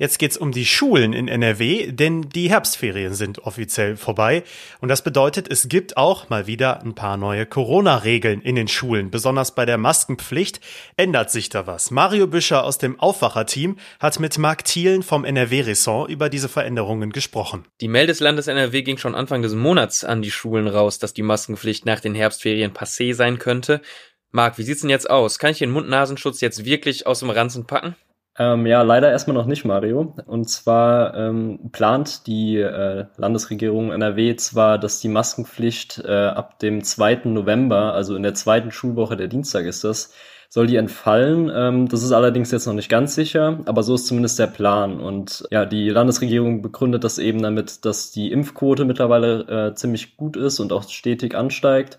Jetzt 0.00 0.20
geht's 0.20 0.36
um 0.36 0.52
die 0.52 0.64
Schulen 0.64 1.12
in 1.12 1.26
NRW, 1.26 1.90
denn 1.90 2.28
die 2.30 2.48
Herbstferien 2.50 3.14
sind 3.14 3.40
offiziell 3.40 3.96
vorbei. 3.96 4.44
Und 4.80 4.90
das 4.90 5.02
bedeutet, 5.02 5.50
es 5.50 5.68
gibt 5.68 5.96
auch 5.96 6.28
mal 6.28 6.46
wieder 6.46 6.82
ein 6.84 6.94
paar 6.94 7.16
neue 7.16 7.46
Corona-Regeln 7.46 8.40
in 8.40 8.54
den 8.54 8.68
Schulen. 8.68 9.10
Besonders 9.10 9.56
bei 9.56 9.66
der 9.66 9.76
Maskenpflicht 9.76 10.60
ändert 10.96 11.32
sich 11.32 11.48
da 11.48 11.66
was. 11.66 11.90
Mario 11.90 12.28
Büscher 12.28 12.62
aus 12.62 12.78
dem 12.78 13.00
Aufwacherteam 13.00 13.76
hat 13.98 14.20
mit 14.20 14.38
Marc 14.38 14.64
Thielen 14.66 15.02
vom 15.02 15.24
NRW-Ressort 15.24 16.08
über 16.08 16.28
diese 16.28 16.48
Veränderungen 16.48 17.10
gesprochen. 17.10 17.64
Die 17.80 17.88
Mail 17.88 18.06
des 18.06 18.20
Landes 18.20 18.46
NRW 18.46 18.82
ging 18.82 18.98
schon 18.98 19.16
Anfang 19.16 19.42
des 19.42 19.54
Monats 19.54 20.04
an 20.04 20.22
die 20.22 20.30
Schulen 20.30 20.68
raus, 20.68 21.00
dass 21.00 21.12
die 21.12 21.22
Maskenpflicht 21.22 21.86
nach 21.86 21.98
den 21.98 22.14
Herbstferien 22.14 22.72
passé 22.72 23.14
sein 23.14 23.40
könnte. 23.40 23.82
Marc, 24.30 24.58
wie 24.58 24.62
sieht's 24.62 24.82
denn 24.82 24.90
jetzt 24.90 25.10
aus? 25.10 25.40
Kann 25.40 25.50
ich 25.50 25.58
den 25.58 25.72
Mund-Nasenschutz 25.72 26.40
jetzt 26.40 26.64
wirklich 26.64 27.08
aus 27.08 27.18
dem 27.18 27.30
Ranzen 27.30 27.66
packen? 27.66 27.96
Ähm, 28.38 28.66
ja, 28.66 28.82
leider 28.82 29.10
erstmal 29.10 29.36
noch 29.36 29.46
nicht, 29.46 29.64
Mario. 29.64 30.14
Und 30.26 30.48
zwar 30.48 31.14
ähm, 31.16 31.70
plant 31.72 32.26
die 32.28 32.58
äh, 32.58 33.06
Landesregierung 33.16 33.90
NRW 33.90 34.36
zwar, 34.36 34.78
dass 34.78 35.00
die 35.00 35.08
Maskenpflicht 35.08 36.02
äh, 36.04 36.26
ab 36.26 36.60
dem 36.60 36.84
2. 36.84 37.22
November, 37.24 37.94
also 37.94 38.14
in 38.14 38.22
der 38.22 38.34
zweiten 38.34 38.70
Schulwoche, 38.70 39.16
der 39.16 39.26
Dienstag 39.26 39.66
ist 39.66 39.82
das, 39.82 40.12
soll 40.48 40.68
die 40.68 40.76
entfallen. 40.76 41.50
Ähm, 41.52 41.88
das 41.88 42.04
ist 42.04 42.12
allerdings 42.12 42.52
jetzt 42.52 42.66
noch 42.66 42.74
nicht 42.74 42.88
ganz 42.88 43.16
sicher, 43.16 43.58
aber 43.66 43.82
so 43.82 43.96
ist 43.96 44.06
zumindest 44.06 44.38
der 44.38 44.46
Plan. 44.46 45.00
Und 45.00 45.44
ja, 45.50 45.66
die 45.66 45.88
Landesregierung 45.88 46.62
begründet 46.62 47.02
das 47.02 47.18
eben 47.18 47.42
damit, 47.42 47.84
dass 47.84 48.12
die 48.12 48.30
Impfquote 48.30 48.84
mittlerweile 48.84 49.70
äh, 49.70 49.74
ziemlich 49.74 50.16
gut 50.16 50.36
ist 50.36 50.60
und 50.60 50.72
auch 50.72 50.88
stetig 50.88 51.34
ansteigt 51.34 51.98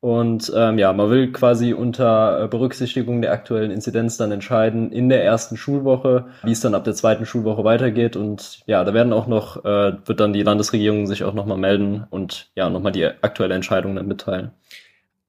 und 0.00 0.50
ähm, 0.56 0.78
ja, 0.78 0.94
man 0.94 1.10
will 1.10 1.30
quasi 1.30 1.74
unter 1.74 2.44
äh, 2.44 2.48
Berücksichtigung 2.48 3.20
der 3.20 3.32
aktuellen 3.32 3.70
Inzidenz 3.70 4.16
dann 4.16 4.32
entscheiden 4.32 4.92
in 4.92 5.10
der 5.10 5.22
ersten 5.22 5.58
Schulwoche, 5.58 6.28
wie 6.42 6.52
es 6.52 6.60
dann 6.60 6.74
ab 6.74 6.84
der 6.84 6.94
zweiten 6.94 7.26
Schulwoche 7.26 7.64
weitergeht. 7.64 8.16
Und 8.16 8.62
ja, 8.64 8.82
da 8.82 8.94
werden 8.94 9.12
auch 9.12 9.26
noch, 9.26 9.62
äh, 9.62 9.92
wird 10.06 10.20
dann 10.20 10.32
die 10.32 10.42
Landesregierung 10.42 11.06
sich 11.06 11.22
auch 11.22 11.34
nochmal 11.34 11.58
melden 11.58 12.06
und 12.08 12.50
ja, 12.54 12.70
nochmal 12.70 12.92
die 12.92 13.04
aktuelle 13.04 13.54
Entscheidung 13.54 13.94
dann 13.94 14.08
mitteilen. 14.08 14.52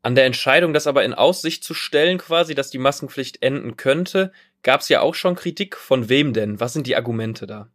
An 0.04 0.16
der 0.16 0.26
Entscheidung, 0.26 0.74
das 0.74 0.88
aber 0.88 1.04
in 1.04 1.14
Aussicht 1.14 1.66
zu 1.66 1.74
stellen, 1.74 2.18
quasi, 2.18 2.56
dass 2.56 2.70
die 2.70 2.78
Maskenpflicht 2.78 3.44
enden 3.44 3.76
könnte, 3.76 4.32
gab 4.64 4.80
es 4.80 4.90
ja 4.90 5.02
auch 5.02 5.16
schon 5.16 5.36
Kritik. 5.36 5.76
Von 5.76 6.08
wem 6.08 6.32
denn? 6.32 6.62
Was 6.62 6.72
sind 6.72 6.88
die 6.88 6.96
Argumente 6.96 7.46
da? 7.46 7.68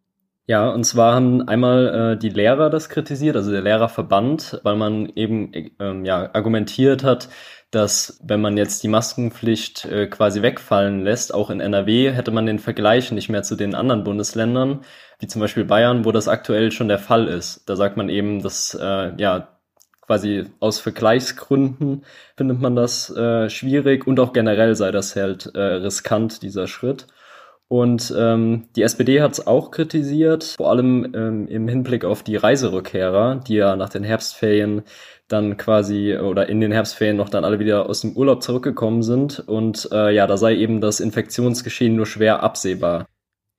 Ja, 0.49 0.69
und 0.71 0.85
zwar 0.85 1.15
haben 1.15 1.49
einmal 1.49 2.13
äh, 2.15 2.19
die 2.19 2.29
Lehrer 2.29 2.71
das 2.71 2.89
kritisiert, 2.89 3.35
also 3.35 3.51
der 3.51 3.63
Lehrerverband, 3.63 4.61
weil 4.63 4.77
man 4.77 5.07
eben 5.17 5.51
ähm, 5.81 6.05
ja 6.05 6.31
argumentiert 6.35 7.03
hat, 7.03 7.29
dass 7.73 8.21
wenn 8.23 8.41
man 8.41 8.57
jetzt 8.57 8.85
die 8.85 8.89
Maskenpflicht 8.89 9.87
äh, 9.87 10.07
quasi 10.07 10.43
wegfallen 10.43 11.03
lässt, 11.03 11.35
auch 11.35 11.51
in 11.51 11.61
NRW, 11.61 12.13
hätte 12.13 12.31
man 12.31 12.47
den 12.47 12.61
Vergleich 12.61 13.11
nicht 13.11 13.29
mehr 13.29 13.43
zu 13.43 13.57
den 13.57 13.75
anderen 13.75 14.05
Bundesländern, 14.05 14.83
wie 15.19 15.27
zum 15.27 15.41
Beispiel 15.41 15.65
Bayern, 15.65 16.05
wo 16.05 16.13
das 16.13 16.29
aktuell 16.29 16.71
schon 16.71 16.87
der 16.89 17.01
Fall 17.01 17.27
ist. 17.27 17.69
Da 17.69 17.75
sagt 17.75 17.97
man 17.97 18.09
eben, 18.09 18.41
dass 18.41 18.73
äh, 18.81 19.21
ja 19.21 19.49
quasi 20.03 20.45
aus 20.61 20.79
Vergleichsgründen 20.79 22.05
findet 22.37 22.61
man 22.61 22.77
das 22.77 23.11
äh, 23.11 23.51
schwierig 23.51 24.07
und 24.07 24.21
auch 24.21 24.33
generell 24.33 24.77
sei 24.77 24.93
das 24.93 25.17
halt 25.17 25.47
äh, 25.55 25.61
riskant, 25.61 26.43
dieser 26.43 26.69
Schritt. 26.69 27.09
Und 27.69 28.15
ähm, 28.17 28.69
die 28.77 28.83
SPD 28.83 29.21
hat 29.21 29.33
es 29.33 29.47
auch 29.47 29.73
kritisiert, 29.73 30.55
vor 30.57 30.71
allem 30.71 31.13
ähm, 31.17 31.49
im 31.49 31.67
Hinblick 31.67 32.05
auf 32.05 32.23
die 32.23 32.37
Reiserückkehrer, 32.37 33.41
die 33.47 33.57
ja 33.57 33.75
nach 33.75 33.89
den 33.89 34.05
Herbstferien 34.05 34.83
dann 35.27 35.57
quasi 35.57 36.17
oder 36.17 36.49
in 36.49 36.61
den 36.61 36.71
Herbstferien 36.71 37.17
noch 37.17 37.29
dann 37.29 37.45
alle 37.45 37.59
wieder 37.59 37.89
aus 37.89 38.03
dem 38.03 38.17
Urlaub 38.17 38.45
zurückgekommen 38.45 39.03
sind. 39.03 39.41
Und 39.41 39.89
äh, 39.91 40.15
ja, 40.15 40.29
da 40.29 40.37
sei 40.37 40.55
eben 40.55 40.81
das 40.81 41.01
Infektionsgeschehen 41.01 41.97
nur 41.97 42.07
schwer 42.07 42.43
absehbar. 42.45 43.07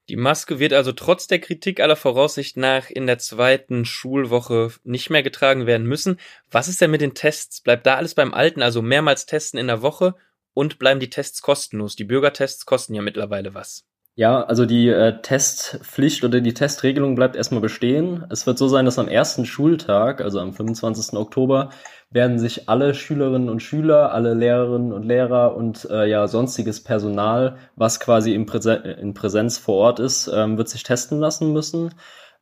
Die 0.07 0.15
Maske 0.15 0.59
wird 0.59 0.71
also 0.71 0.93
trotz 0.93 1.27
der 1.27 1.39
Kritik 1.39 1.81
aller 1.81 1.97
Voraussicht 1.97 2.55
nach 2.55 2.89
in 2.89 3.07
der 3.07 3.17
zweiten 3.17 3.83
Schulwoche 3.83 4.71
nicht 4.85 5.09
mehr 5.09 5.21
getragen 5.21 5.65
werden 5.65 5.85
müssen. 5.85 6.17
Was 6.49 6.69
ist 6.69 6.79
denn 6.79 6.91
mit 6.91 7.01
den 7.01 7.13
Tests? 7.13 7.59
Bleibt 7.59 7.85
da 7.85 7.95
alles 7.95 8.15
beim 8.15 8.33
Alten, 8.33 8.61
also 8.61 8.81
mehrmals 8.81 9.25
testen 9.25 9.59
in 9.59 9.67
der 9.67 9.81
Woche 9.81 10.15
und 10.53 10.79
bleiben 10.79 11.01
die 11.01 11.09
Tests 11.09 11.41
kostenlos? 11.41 11.97
Die 11.97 12.05
Bürgertests 12.05 12.65
kosten 12.65 12.93
ja 12.93 13.01
mittlerweile 13.01 13.53
was. 13.53 13.83
Ja, 14.19 14.41
also 14.41 14.65
die 14.65 14.89
äh, 14.89 15.21
Testpflicht 15.21 16.23
oder 16.23 16.41
die 16.41 16.55
Testregelung 16.55 17.13
bleibt 17.13 17.35
erstmal 17.35 17.61
bestehen. 17.61 18.25
Es 18.31 18.47
wird 18.47 18.57
so 18.57 18.67
sein, 18.67 18.85
dass 18.85 18.97
am 18.97 19.07
ersten 19.07 19.45
Schultag, 19.45 20.21
also 20.21 20.39
am 20.39 20.53
25. 20.53 21.15
Oktober, 21.15 21.69
werden 22.09 22.39
sich 22.39 22.67
alle 22.67 22.95
Schülerinnen 22.95 23.47
und 23.47 23.61
Schüler, 23.61 24.11
alle 24.13 24.33
Lehrerinnen 24.33 24.91
und 24.91 25.03
Lehrer 25.03 25.55
und 25.55 25.87
äh, 25.91 26.09
ja 26.09 26.27
sonstiges 26.27 26.83
Personal, 26.83 27.57
was 27.75 27.99
quasi 27.99 28.33
in, 28.33 28.47
Präsen 28.47 28.83
in 28.85 29.13
Präsenz 29.13 29.59
vor 29.59 29.75
Ort 29.75 29.99
ist, 29.99 30.31
ähm, 30.33 30.57
wird 30.57 30.69
sich 30.69 30.81
testen 30.81 31.19
lassen 31.19 31.53
müssen. 31.53 31.93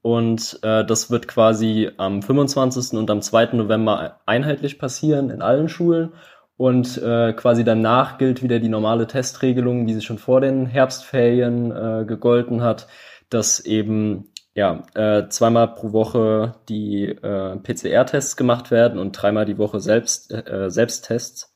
Und 0.02 0.60
äh, 0.62 0.86
das 0.86 1.12
wird 1.12 1.28
quasi 1.28 1.92
am 1.98 2.22
25. 2.22 2.98
und 2.98 3.12
am 3.12 3.22
2. 3.22 3.48
November 3.54 4.22
einheitlich 4.26 4.80
passieren 4.80 5.30
in 5.30 5.42
allen 5.42 5.68
Schulen. 5.68 6.14
Und 6.58 6.98
äh, 7.02 7.34
quasi 7.34 7.64
danach 7.64 8.18
gilt 8.18 8.42
wieder 8.42 8.60
die 8.60 8.70
normale 8.70 9.08
Testregelung, 9.08 9.88
wie 9.88 9.94
sie 9.94 10.02
schon 10.02 10.18
vor 10.18 10.40
den 10.40 10.66
Herbstferien 10.66 11.72
äh, 11.72 12.06
gegolten 12.06 12.62
hat, 12.62 12.88
dass 13.30 13.60
eben 13.60 14.32
ja 14.54 14.84
äh, 14.94 15.28
zweimal 15.28 15.76
pro 15.76 15.92
Woche 15.92 16.56
die 16.70 17.04
äh, 17.08 17.58
PCR-Tests 17.58 18.38
gemacht 18.38 18.72
werden 18.72 19.00
und 19.00 19.12
dreimal 19.12 19.46
die 19.46 19.58
Woche 19.58 19.82
selbst 19.82 20.32
äh, 20.32 20.70
Selbsttests. 20.70 21.54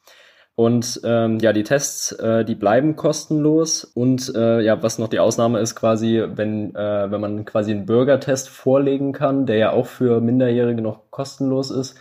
Und 0.55 0.99
ähm, 1.05 1.39
ja, 1.39 1.53
die 1.53 1.63
Tests, 1.63 2.11
äh, 2.11 2.43
die 2.43 2.55
bleiben 2.55 2.97
kostenlos. 2.97 3.85
Und 3.85 4.35
äh, 4.35 4.59
ja, 4.59 4.83
was 4.83 4.99
noch 4.99 5.07
die 5.07 5.19
Ausnahme 5.19 5.59
ist, 5.59 5.73
quasi, 5.73 6.21
wenn, 6.27 6.75
äh, 6.75 7.09
wenn 7.09 7.21
man 7.21 7.45
quasi 7.45 7.71
einen 7.71 7.85
Bürgertest 7.85 8.49
vorlegen 8.49 9.13
kann, 9.13 9.45
der 9.45 9.55
ja 9.55 9.71
auch 9.71 9.85
für 9.85 10.19
Minderjährige 10.19 10.81
noch 10.81 11.11
kostenlos 11.11 11.71
ist, 11.71 11.97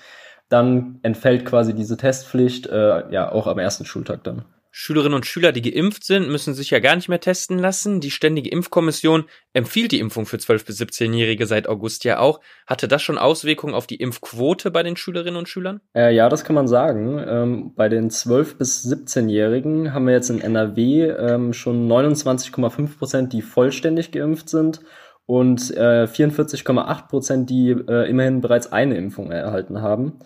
dann 0.49 0.99
entfällt 1.03 1.45
quasi 1.45 1.75
diese 1.75 1.97
Testpflicht 1.97 2.67
äh, 2.67 3.11
ja 3.13 3.31
auch 3.31 3.47
am 3.47 3.59
ersten 3.59 3.85
Schultag 3.85 4.25
dann. 4.25 4.45
Schülerinnen 4.71 5.15
und 5.15 5.27
Schüler, 5.27 5.51
die 5.51 5.63
geimpft 5.63 6.05
sind, 6.05 6.29
müssen 6.29 6.55
sich 6.55 6.71
ja 6.71 6.79
gar 6.79 6.95
nicht 6.95 7.09
mehr 7.09 7.21
testen 7.21 7.59
lassen. 7.59 8.01
Die 8.01 8.11
Ständige 8.11 8.51
Impfkommission 8.51 9.25
empfiehlt 9.53 9.91
die 9.91 9.99
Impfung 9.99 10.25
für 10.25 10.37
12- 10.37 10.67
bis 10.67 10.81
17-Jährige 10.81 11.47
seit 11.47 11.69
August 11.69 12.05
ja 12.05 12.21
auch. 12.21 12.41
Hatte 12.67 12.87
das 12.87 13.03
schon 13.03 13.19
Auswirkungen 13.19 13.75
auf 13.75 13.89
die 13.89 13.97
Impfquote 13.97 14.71
bei 14.71 14.85
den 14.85 14.97
Schülerinnen 14.97 15.37
und 15.37 15.49
Schülern? 15.49 15.81
Äh, 15.97 16.15
ja, 16.15 16.29
das 16.29 16.45
kann 16.45 16.55
man 16.55 16.69
sagen. 16.69 17.19
Ähm, 17.27 17.73
bei 17.75 17.89
den 17.89 18.11
12- 18.11 18.57
bis 18.57 18.85
17-Jährigen 18.85 19.95
haben 19.95 20.07
wir 20.07 20.15
jetzt 20.15 20.31
in 20.31 20.41
NRW 20.41 21.09
ähm, 21.09 21.53
schon 21.55 21.89
29,5 21.89 22.99
Prozent, 22.99 23.33
die 23.33 23.43
vollständig 23.43 24.13
geimpft 24.13 24.49
sind 24.49 24.81
und 25.27 25.77
äh, 25.77 26.05
44,8 26.05 27.09
Prozent, 27.09 27.51
die 27.51 27.71
äh, 27.71 28.09
immerhin 28.09 28.41
bereits 28.41 28.71
eine 28.71 28.97
Impfung 28.97 29.31
erhalten 29.31 29.83
haben. 29.83 30.21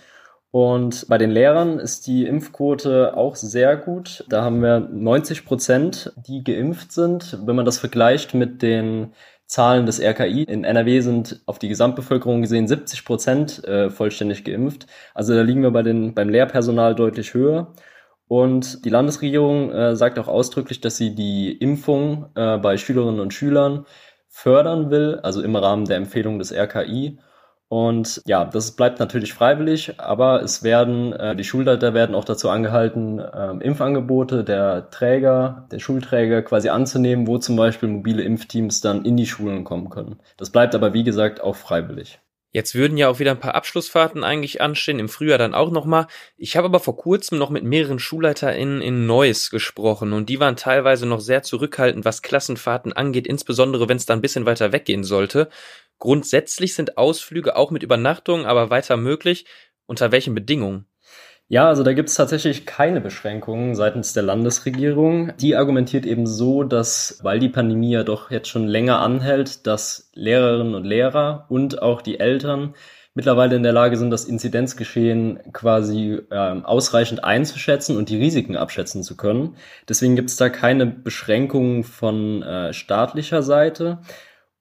Und 0.52 1.08
bei 1.08 1.16
den 1.16 1.30
Lehrern 1.30 1.78
ist 1.78 2.06
die 2.06 2.26
Impfquote 2.26 3.16
auch 3.16 3.36
sehr 3.36 3.74
gut. 3.76 4.24
Da 4.28 4.44
haben 4.44 4.62
wir 4.62 4.80
90 4.80 5.46
Prozent, 5.46 6.12
die 6.16 6.44
geimpft 6.44 6.92
sind. 6.92 7.38
Wenn 7.44 7.56
man 7.56 7.64
das 7.64 7.78
vergleicht 7.78 8.34
mit 8.34 8.60
den 8.60 9.12
Zahlen 9.46 9.84
des 9.86 10.00
RKI. 10.00 10.44
In 10.44 10.64
NRW 10.64 11.00
sind 11.00 11.42
auf 11.46 11.58
die 11.58 11.68
Gesamtbevölkerung 11.68 12.40
gesehen 12.40 12.68
70 12.68 13.04
Prozent 13.04 13.64
äh, 13.64 13.90
vollständig 13.90 14.44
geimpft. 14.44 14.86
Also 15.14 15.34
da 15.34 15.42
liegen 15.42 15.62
wir 15.62 15.70
bei 15.70 15.82
den, 15.82 16.14
beim 16.14 16.30
Lehrpersonal 16.30 16.94
deutlich 16.94 17.34
höher. 17.34 17.74
Und 18.28 18.84
die 18.86 18.90
Landesregierung 18.90 19.70
äh, 19.70 19.94
sagt 19.94 20.18
auch 20.18 20.28
ausdrücklich, 20.28 20.80
dass 20.80 20.96
sie 20.96 21.14
die 21.14 21.52
Impfung 21.52 22.30
äh, 22.34 22.56
bei 22.58 22.78
Schülerinnen 22.78 23.20
und 23.20 23.34
Schülern 23.34 23.84
fördern 24.28 24.90
will, 24.90 25.20
also 25.22 25.42
im 25.42 25.54
Rahmen 25.54 25.84
der 25.84 25.98
Empfehlung 25.98 26.38
des 26.38 26.52
RKI. 26.52 27.18
Und 27.72 28.20
ja, 28.26 28.44
das 28.44 28.72
bleibt 28.72 29.00
natürlich 29.00 29.32
freiwillig, 29.32 29.98
aber 29.98 30.42
es 30.42 30.62
werden, 30.62 31.14
äh, 31.14 31.34
die 31.34 31.42
Schulleiter 31.42 31.94
werden 31.94 32.14
auch 32.14 32.26
dazu 32.26 32.50
angehalten, 32.50 33.18
äh, 33.18 33.64
Impfangebote 33.64 34.44
der 34.44 34.90
Träger, 34.90 35.68
der 35.72 35.78
Schulträger 35.78 36.42
quasi 36.42 36.68
anzunehmen, 36.68 37.26
wo 37.26 37.38
zum 37.38 37.56
Beispiel 37.56 37.88
mobile 37.88 38.22
Impfteams 38.24 38.82
dann 38.82 39.06
in 39.06 39.16
die 39.16 39.24
Schulen 39.24 39.64
kommen 39.64 39.88
können. 39.88 40.20
Das 40.36 40.50
bleibt 40.50 40.74
aber, 40.74 40.92
wie 40.92 41.02
gesagt, 41.02 41.40
auch 41.40 41.56
freiwillig. 41.56 42.20
Jetzt 42.54 42.74
würden 42.74 42.98
ja 42.98 43.08
auch 43.08 43.18
wieder 43.18 43.30
ein 43.30 43.40
paar 43.40 43.54
Abschlussfahrten 43.54 44.22
eigentlich 44.22 44.60
anstehen, 44.60 44.98
im 44.98 45.08
Frühjahr 45.08 45.38
dann 45.38 45.54
auch 45.54 45.70
nochmal. 45.70 46.06
Ich 46.36 46.58
habe 46.58 46.66
aber 46.66 46.80
vor 46.80 46.98
kurzem 46.98 47.38
noch 47.38 47.48
mit 47.48 47.64
mehreren 47.64 47.98
SchulleiterInnen 47.98 48.82
in 48.82 49.06
Neuss 49.06 49.48
gesprochen 49.48 50.12
und 50.12 50.28
die 50.28 50.38
waren 50.38 50.56
teilweise 50.56 51.06
noch 51.06 51.20
sehr 51.20 51.42
zurückhaltend, 51.42 52.04
was 52.04 52.20
Klassenfahrten 52.20 52.92
angeht, 52.92 53.26
insbesondere 53.26 53.88
wenn 53.88 53.96
es 53.96 54.04
da 54.04 54.12
ein 54.12 54.20
bisschen 54.20 54.44
weiter 54.44 54.72
weggehen 54.72 55.02
sollte. 55.02 55.48
Grundsätzlich 56.02 56.74
sind 56.74 56.98
Ausflüge 56.98 57.54
auch 57.54 57.70
mit 57.70 57.84
Übernachtung 57.84 58.44
aber 58.44 58.70
weiter 58.70 58.96
möglich. 58.96 59.46
Unter 59.86 60.10
welchen 60.10 60.34
Bedingungen? 60.34 60.86
Ja, 61.46 61.68
also 61.68 61.84
da 61.84 61.92
gibt 61.92 62.08
es 62.08 62.16
tatsächlich 62.16 62.66
keine 62.66 63.00
Beschränkungen 63.00 63.76
seitens 63.76 64.12
der 64.12 64.24
Landesregierung. 64.24 65.32
Die 65.36 65.54
argumentiert 65.54 66.04
eben 66.04 66.26
so, 66.26 66.64
dass, 66.64 67.20
weil 67.22 67.38
die 67.38 67.50
Pandemie 67.50 67.92
ja 67.92 68.02
doch 68.02 68.32
jetzt 68.32 68.48
schon 68.48 68.66
länger 68.66 68.98
anhält, 68.98 69.64
dass 69.68 70.10
Lehrerinnen 70.14 70.74
und 70.74 70.82
Lehrer 70.82 71.46
und 71.48 71.80
auch 71.80 72.02
die 72.02 72.18
Eltern 72.18 72.74
mittlerweile 73.14 73.54
in 73.54 73.62
der 73.62 73.72
Lage 73.72 73.96
sind, 73.96 74.10
das 74.10 74.24
Inzidenzgeschehen 74.24 75.52
quasi 75.52 76.20
äh, 76.32 76.34
ausreichend 76.34 77.22
einzuschätzen 77.22 77.96
und 77.96 78.08
die 78.08 78.16
Risiken 78.16 78.56
abschätzen 78.56 79.04
zu 79.04 79.16
können. 79.16 79.54
Deswegen 79.88 80.16
gibt 80.16 80.30
es 80.30 80.36
da 80.36 80.48
keine 80.48 80.84
Beschränkungen 80.84 81.84
von 81.84 82.42
äh, 82.42 82.72
staatlicher 82.72 83.44
Seite. 83.44 84.00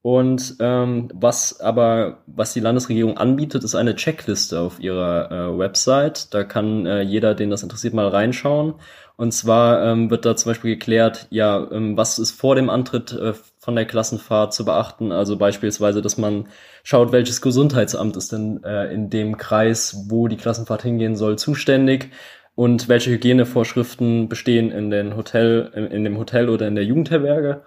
Und 0.02 0.56
ähm, 0.58 1.08
was 1.14 1.60
aber, 1.60 2.18
was 2.26 2.52
die 2.52 2.60
Landesregierung 2.60 3.18
anbietet, 3.18 3.62
ist 3.62 3.76
eine 3.76 3.94
Checkliste 3.94 4.58
auf 4.58 4.80
ihrer 4.80 5.30
äh, 5.30 5.58
Website. 5.58 6.34
Da 6.34 6.42
kann 6.42 6.86
äh, 6.86 7.02
jeder, 7.02 7.36
den 7.36 7.50
das 7.50 7.62
interessiert, 7.62 7.94
mal 7.94 8.08
reinschauen. 8.08 8.74
Und 9.16 9.30
zwar 9.30 9.84
ähm, 9.84 10.10
wird 10.10 10.24
da 10.24 10.34
zum 10.34 10.50
Beispiel 10.50 10.74
geklärt, 10.74 11.28
ja, 11.30 11.68
ähm, 11.70 11.96
was 11.96 12.18
ist 12.18 12.32
vor 12.32 12.56
dem 12.56 12.68
Antritt 12.68 13.12
äh, 13.12 13.34
von 13.58 13.76
der 13.76 13.84
Klassenfahrt 13.84 14.52
zu 14.52 14.64
beachten. 14.64 15.12
Also 15.12 15.36
beispielsweise, 15.36 16.02
dass 16.02 16.18
man 16.18 16.48
schaut, 16.82 17.12
welches 17.12 17.40
Gesundheitsamt 17.40 18.16
ist 18.16 18.32
denn 18.32 18.64
äh, 18.64 18.92
in 18.92 19.08
dem 19.08 19.36
Kreis, 19.36 20.06
wo 20.08 20.26
die 20.26 20.36
Klassenfahrt 20.36 20.82
hingehen 20.82 21.14
soll, 21.14 21.38
zuständig 21.38 22.10
und 22.56 22.88
welche 22.88 23.10
Hygienevorschriften 23.10 24.28
bestehen 24.28 24.72
in, 24.72 24.90
den 24.90 25.14
Hotel, 25.16 25.70
in, 25.76 25.86
in 25.86 26.02
dem 26.02 26.18
Hotel 26.18 26.48
oder 26.48 26.66
in 26.66 26.74
der 26.74 26.84
Jugendherberge. 26.84 27.62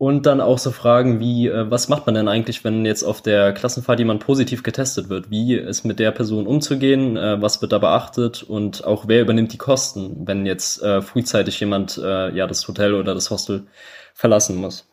Und 0.00 0.24
dann 0.24 0.40
auch 0.40 0.56
so 0.56 0.70
Fragen 0.70 1.20
wie, 1.20 1.48
äh, 1.48 1.70
was 1.70 1.90
macht 1.90 2.06
man 2.06 2.14
denn 2.14 2.26
eigentlich, 2.26 2.64
wenn 2.64 2.86
jetzt 2.86 3.02
auf 3.02 3.20
der 3.20 3.52
Klassenfahrt 3.52 3.98
jemand 3.98 4.24
positiv 4.24 4.62
getestet 4.62 5.10
wird? 5.10 5.30
Wie 5.30 5.54
ist 5.54 5.84
mit 5.84 5.98
der 5.98 6.10
Person 6.10 6.46
umzugehen? 6.46 7.18
Äh, 7.18 7.42
was 7.42 7.60
wird 7.60 7.72
da 7.72 7.78
beachtet? 7.78 8.42
Und 8.42 8.82
auch 8.82 9.08
wer 9.08 9.20
übernimmt 9.20 9.52
die 9.52 9.58
Kosten, 9.58 10.26
wenn 10.26 10.46
jetzt 10.46 10.82
äh, 10.82 11.02
frühzeitig 11.02 11.60
jemand 11.60 11.98
ja 11.98 12.46
das 12.46 12.66
Hotel 12.66 12.94
oder 12.94 13.12
das 13.12 13.28
Hostel 13.28 13.66
verlassen 14.14 14.56
muss? 14.56 14.88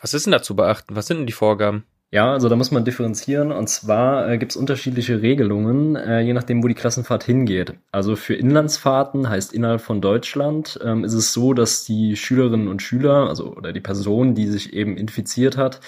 Was 0.00 0.14
ist 0.14 0.24
denn 0.24 0.32
da 0.32 0.40
zu 0.40 0.56
beachten? 0.56 0.96
Was 0.96 1.06
sind 1.06 1.18
denn 1.18 1.26
die 1.26 1.34
Vorgaben? 1.34 1.84
Ja, 2.12 2.32
also 2.32 2.48
da 2.48 2.56
muss 2.56 2.70
man 2.70 2.84
differenzieren. 2.84 3.50
Und 3.52 3.68
zwar 3.68 4.30
äh, 4.30 4.38
gibt 4.38 4.52
es 4.52 4.56
unterschiedliche 4.56 5.22
Regelungen, 5.22 5.96
äh, 5.96 6.20
je 6.20 6.32
nachdem, 6.32 6.62
wo 6.62 6.68
die 6.68 6.74
Klassenfahrt 6.74 7.24
hingeht. 7.24 7.74
Also 7.90 8.14
für 8.14 8.34
Inlandsfahrten, 8.34 9.28
heißt 9.28 9.52
innerhalb 9.52 9.80
von 9.80 10.00
Deutschland, 10.00 10.78
ähm, 10.84 11.04
ist 11.04 11.14
es 11.14 11.32
so, 11.32 11.52
dass 11.52 11.84
die 11.84 12.16
Schülerinnen 12.16 12.68
und 12.68 12.80
Schüler, 12.80 13.28
also 13.28 13.54
oder 13.54 13.72
die 13.72 13.80
Person, 13.80 14.34
die 14.34 14.46
sich 14.46 14.72
eben 14.72 14.96
infiziert 14.96 15.56
hat, 15.56 15.80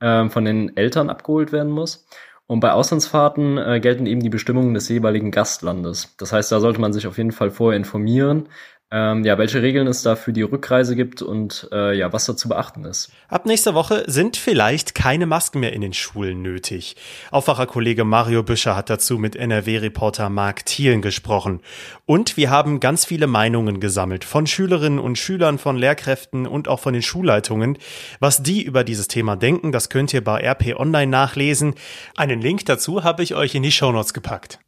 äh, 0.00 0.28
von 0.28 0.44
den 0.44 0.76
Eltern 0.76 1.08
abgeholt 1.08 1.52
werden 1.52 1.70
muss. 1.70 2.06
Und 2.46 2.58
bei 2.58 2.72
Auslandsfahrten 2.72 3.58
äh, 3.58 3.78
gelten 3.80 4.06
eben 4.06 4.22
die 4.22 4.28
Bestimmungen 4.28 4.74
des 4.74 4.88
jeweiligen 4.88 5.30
Gastlandes. 5.30 6.16
Das 6.18 6.32
heißt, 6.32 6.50
da 6.50 6.58
sollte 6.58 6.80
man 6.80 6.92
sich 6.92 7.06
auf 7.06 7.16
jeden 7.16 7.30
Fall 7.30 7.50
vorher 7.52 7.76
informieren, 7.76 8.48
ähm, 8.92 9.24
ja, 9.24 9.38
welche 9.38 9.62
Regeln 9.62 9.86
es 9.86 10.02
da 10.02 10.16
für 10.16 10.32
die 10.32 10.42
Rückreise 10.42 10.96
gibt 10.96 11.22
und 11.22 11.68
äh, 11.70 11.96
ja, 11.96 12.12
was 12.12 12.26
da 12.26 12.36
zu 12.36 12.48
beachten 12.48 12.84
ist. 12.84 13.12
Ab 13.28 13.46
nächster 13.46 13.74
Woche 13.74 14.02
sind 14.08 14.36
vielleicht 14.36 14.96
keine 14.96 15.26
Masken 15.26 15.60
mehr 15.60 15.72
in 15.72 15.80
den 15.80 15.92
Schulen 15.92 16.42
nötig. 16.42 16.96
Aufwacherkollege 17.30 18.04
Mario 18.04 18.42
Büscher 18.42 18.74
hat 18.74 18.90
dazu 18.90 19.18
mit 19.18 19.36
NRW-Reporter 19.36 20.28
Marc 20.28 20.66
Thielen 20.66 21.02
gesprochen. 21.02 21.60
Und 22.04 22.36
wir 22.36 22.50
haben 22.50 22.80
ganz 22.80 23.04
viele 23.04 23.28
Meinungen 23.28 23.78
gesammelt 23.78 24.24
von 24.24 24.48
Schülerinnen 24.48 24.98
und 24.98 25.18
Schülern, 25.18 25.58
von 25.58 25.76
Lehrkräften 25.76 26.48
und 26.48 26.66
auch 26.66 26.80
von 26.80 26.92
den 26.92 27.02
Schulleitungen. 27.02 27.78
Was 28.18 28.42
die 28.42 28.62
über 28.62 28.82
dieses 28.82 29.06
Thema 29.06 29.36
denken, 29.36 29.70
das 29.70 29.88
könnt 29.88 30.12
ihr 30.12 30.24
bei 30.24 30.40
RP 30.40 30.74
Online 30.76 31.10
nachlesen. 31.10 31.74
Einen 32.16 32.40
Link 32.40 32.64
dazu 32.66 33.04
habe 33.04 33.22
ich 33.22 33.36
euch 33.36 33.54
in 33.54 33.62
die 33.62 33.72
Shownotes 33.72 34.14
gepackt. 34.14 34.58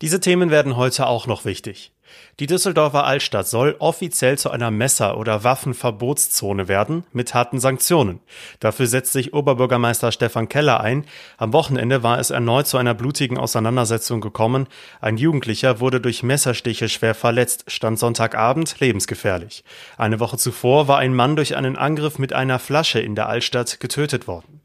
Diese 0.00 0.20
Themen 0.20 0.50
werden 0.50 0.76
heute 0.76 1.06
auch 1.06 1.26
noch 1.26 1.44
wichtig. 1.44 1.92
Die 2.38 2.46
Düsseldorfer 2.46 3.04
Altstadt 3.04 3.46
soll 3.46 3.76
offiziell 3.78 4.36
zu 4.36 4.50
einer 4.50 4.70
Messer- 4.70 5.16
oder 5.16 5.42
Waffenverbotszone 5.42 6.68
werden, 6.68 7.04
mit 7.12 7.32
harten 7.32 7.60
Sanktionen. 7.60 8.20
Dafür 8.60 8.86
setzt 8.86 9.12
sich 9.12 9.32
Oberbürgermeister 9.32 10.12
Stefan 10.12 10.48
Keller 10.48 10.80
ein. 10.80 11.06
Am 11.38 11.54
Wochenende 11.54 12.02
war 12.02 12.18
es 12.18 12.30
erneut 12.30 12.66
zu 12.66 12.76
einer 12.76 12.92
blutigen 12.92 13.38
Auseinandersetzung 13.38 14.20
gekommen. 14.20 14.66
Ein 15.00 15.16
Jugendlicher 15.16 15.80
wurde 15.80 16.00
durch 16.00 16.22
Messerstiche 16.22 16.90
schwer 16.90 17.14
verletzt, 17.14 17.64
stand 17.68 17.98
Sonntagabend 17.98 18.78
lebensgefährlich. 18.80 19.64
Eine 19.96 20.20
Woche 20.20 20.36
zuvor 20.36 20.88
war 20.88 20.98
ein 20.98 21.14
Mann 21.14 21.36
durch 21.36 21.56
einen 21.56 21.76
Angriff 21.76 22.18
mit 22.18 22.34
einer 22.34 22.58
Flasche 22.58 23.00
in 23.00 23.14
der 23.14 23.28
Altstadt 23.28 23.80
getötet 23.80 24.26
worden. 24.26 24.55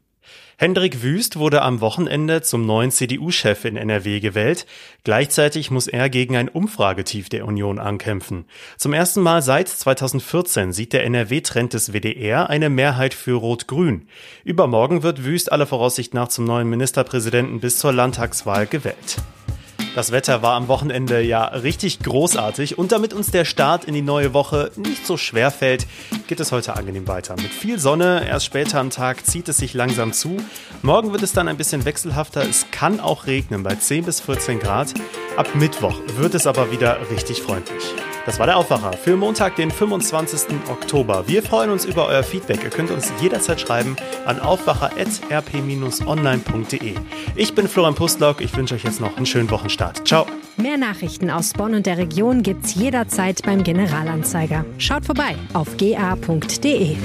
Hendrik 0.62 1.02
Wüst 1.02 1.40
wurde 1.40 1.62
am 1.62 1.80
Wochenende 1.80 2.40
zum 2.40 2.64
neuen 2.66 2.92
CDU-Chef 2.92 3.64
in 3.64 3.76
NRW 3.76 4.20
gewählt. 4.20 4.64
Gleichzeitig 5.02 5.72
muss 5.72 5.88
er 5.88 6.08
gegen 6.08 6.36
ein 6.36 6.48
Umfragetief 6.48 7.28
der 7.28 7.46
Union 7.46 7.80
ankämpfen. 7.80 8.44
Zum 8.76 8.92
ersten 8.92 9.22
Mal 9.22 9.42
seit 9.42 9.66
2014 9.66 10.72
sieht 10.72 10.92
der 10.92 11.02
NRW-Trend 11.02 11.74
des 11.74 11.92
WDR 11.92 12.48
eine 12.48 12.70
Mehrheit 12.70 13.12
für 13.12 13.34
Rot-Grün. 13.34 14.06
Übermorgen 14.44 15.02
wird 15.02 15.24
Wüst 15.24 15.50
aller 15.50 15.66
Voraussicht 15.66 16.14
nach 16.14 16.28
zum 16.28 16.44
neuen 16.44 16.70
Ministerpräsidenten 16.70 17.58
bis 17.58 17.78
zur 17.78 17.92
Landtagswahl 17.92 18.68
gewählt. 18.68 19.16
Das 19.94 20.10
Wetter 20.10 20.40
war 20.40 20.54
am 20.54 20.68
Wochenende 20.68 21.20
ja 21.20 21.44
richtig 21.44 21.98
großartig 21.98 22.78
und 22.78 22.92
damit 22.92 23.12
uns 23.12 23.30
der 23.30 23.44
Start 23.44 23.84
in 23.84 23.92
die 23.92 24.00
neue 24.00 24.32
Woche 24.32 24.70
nicht 24.76 25.06
so 25.06 25.18
schwer 25.18 25.50
fällt, 25.50 25.86
geht 26.28 26.40
es 26.40 26.50
heute 26.50 26.74
angenehm 26.74 27.06
weiter. 27.06 27.36
Mit 27.36 27.50
viel 27.50 27.78
Sonne, 27.78 28.26
erst 28.26 28.46
später 28.46 28.80
am 28.80 28.88
Tag 28.88 29.26
zieht 29.26 29.50
es 29.50 29.58
sich 29.58 29.74
langsam 29.74 30.14
zu. 30.14 30.38
Morgen 30.80 31.12
wird 31.12 31.22
es 31.22 31.32
dann 31.32 31.46
ein 31.46 31.58
bisschen 31.58 31.84
wechselhafter. 31.84 32.42
Es 32.42 32.66
kann 32.70 33.00
auch 33.00 33.26
regnen 33.26 33.62
bei 33.62 33.74
10 33.74 34.04
bis 34.04 34.20
14 34.20 34.60
Grad. 34.60 34.94
Ab 35.36 35.54
Mittwoch 35.54 35.98
wird 36.16 36.34
es 36.34 36.46
aber 36.46 36.70
wieder 36.72 36.98
richtig 37.10 37.42
freundlich. 37.42 37.82
Das 38.24 38.38
war 38.38 38.46
der 38.46 38.56
Aufwacher 38.56 38.92
für 38.92 39.16
Montag, 39.16 39.56
den 39.56 39.72
25. 39.72 40.42
Oktober. 40.70 41.24
Wir 41.26 41.42
freuen 41.42 41.70
uns 41.70 41.84
über 41.84 42.06
euer 42.06 42.22
Feedback. 42.22 42.62
Ihr 42.62 42.70
könnt 42.70 42.92
uns 42.92 43.12
jederzeit 43.20 43.60
schreiben 43.60 43.96
an 44.26 44.38
aufwacher.rp-online.de. 44.38 46.94
Ich 47.34 47.52
bin 47.54 47.66
Florian 47.66 47.96
Pustlock. 47.96 48.40
Ich 48.40 48.56
wünsche 48.56 48.76
euch 48.76 48.84
jetzt 48.84 49.00
noch 49.00 49.16
einen 49.16 49.26
schönen 49.26 49.50
Wochenstart. 49.50 50.06
Ciao. 50.06 50.26
Mehr 50.56 50.76
Nachrichten 50.76 51.30
aus 51.30 51.52
Bonn 51.52 51.74
und 51.74 51.86
der 51.86 51.98
Region 51.98 52.42
gibt's 52.42 52.74
jederzeit 52.74 53.42
beim 53.42 53.62
Generalanzeiger. 53.64 54.64
Schaut 54.78 55.04
vorbei 55.04 55.34
auf 55.54 55.76
ga.de. 55.76 56.96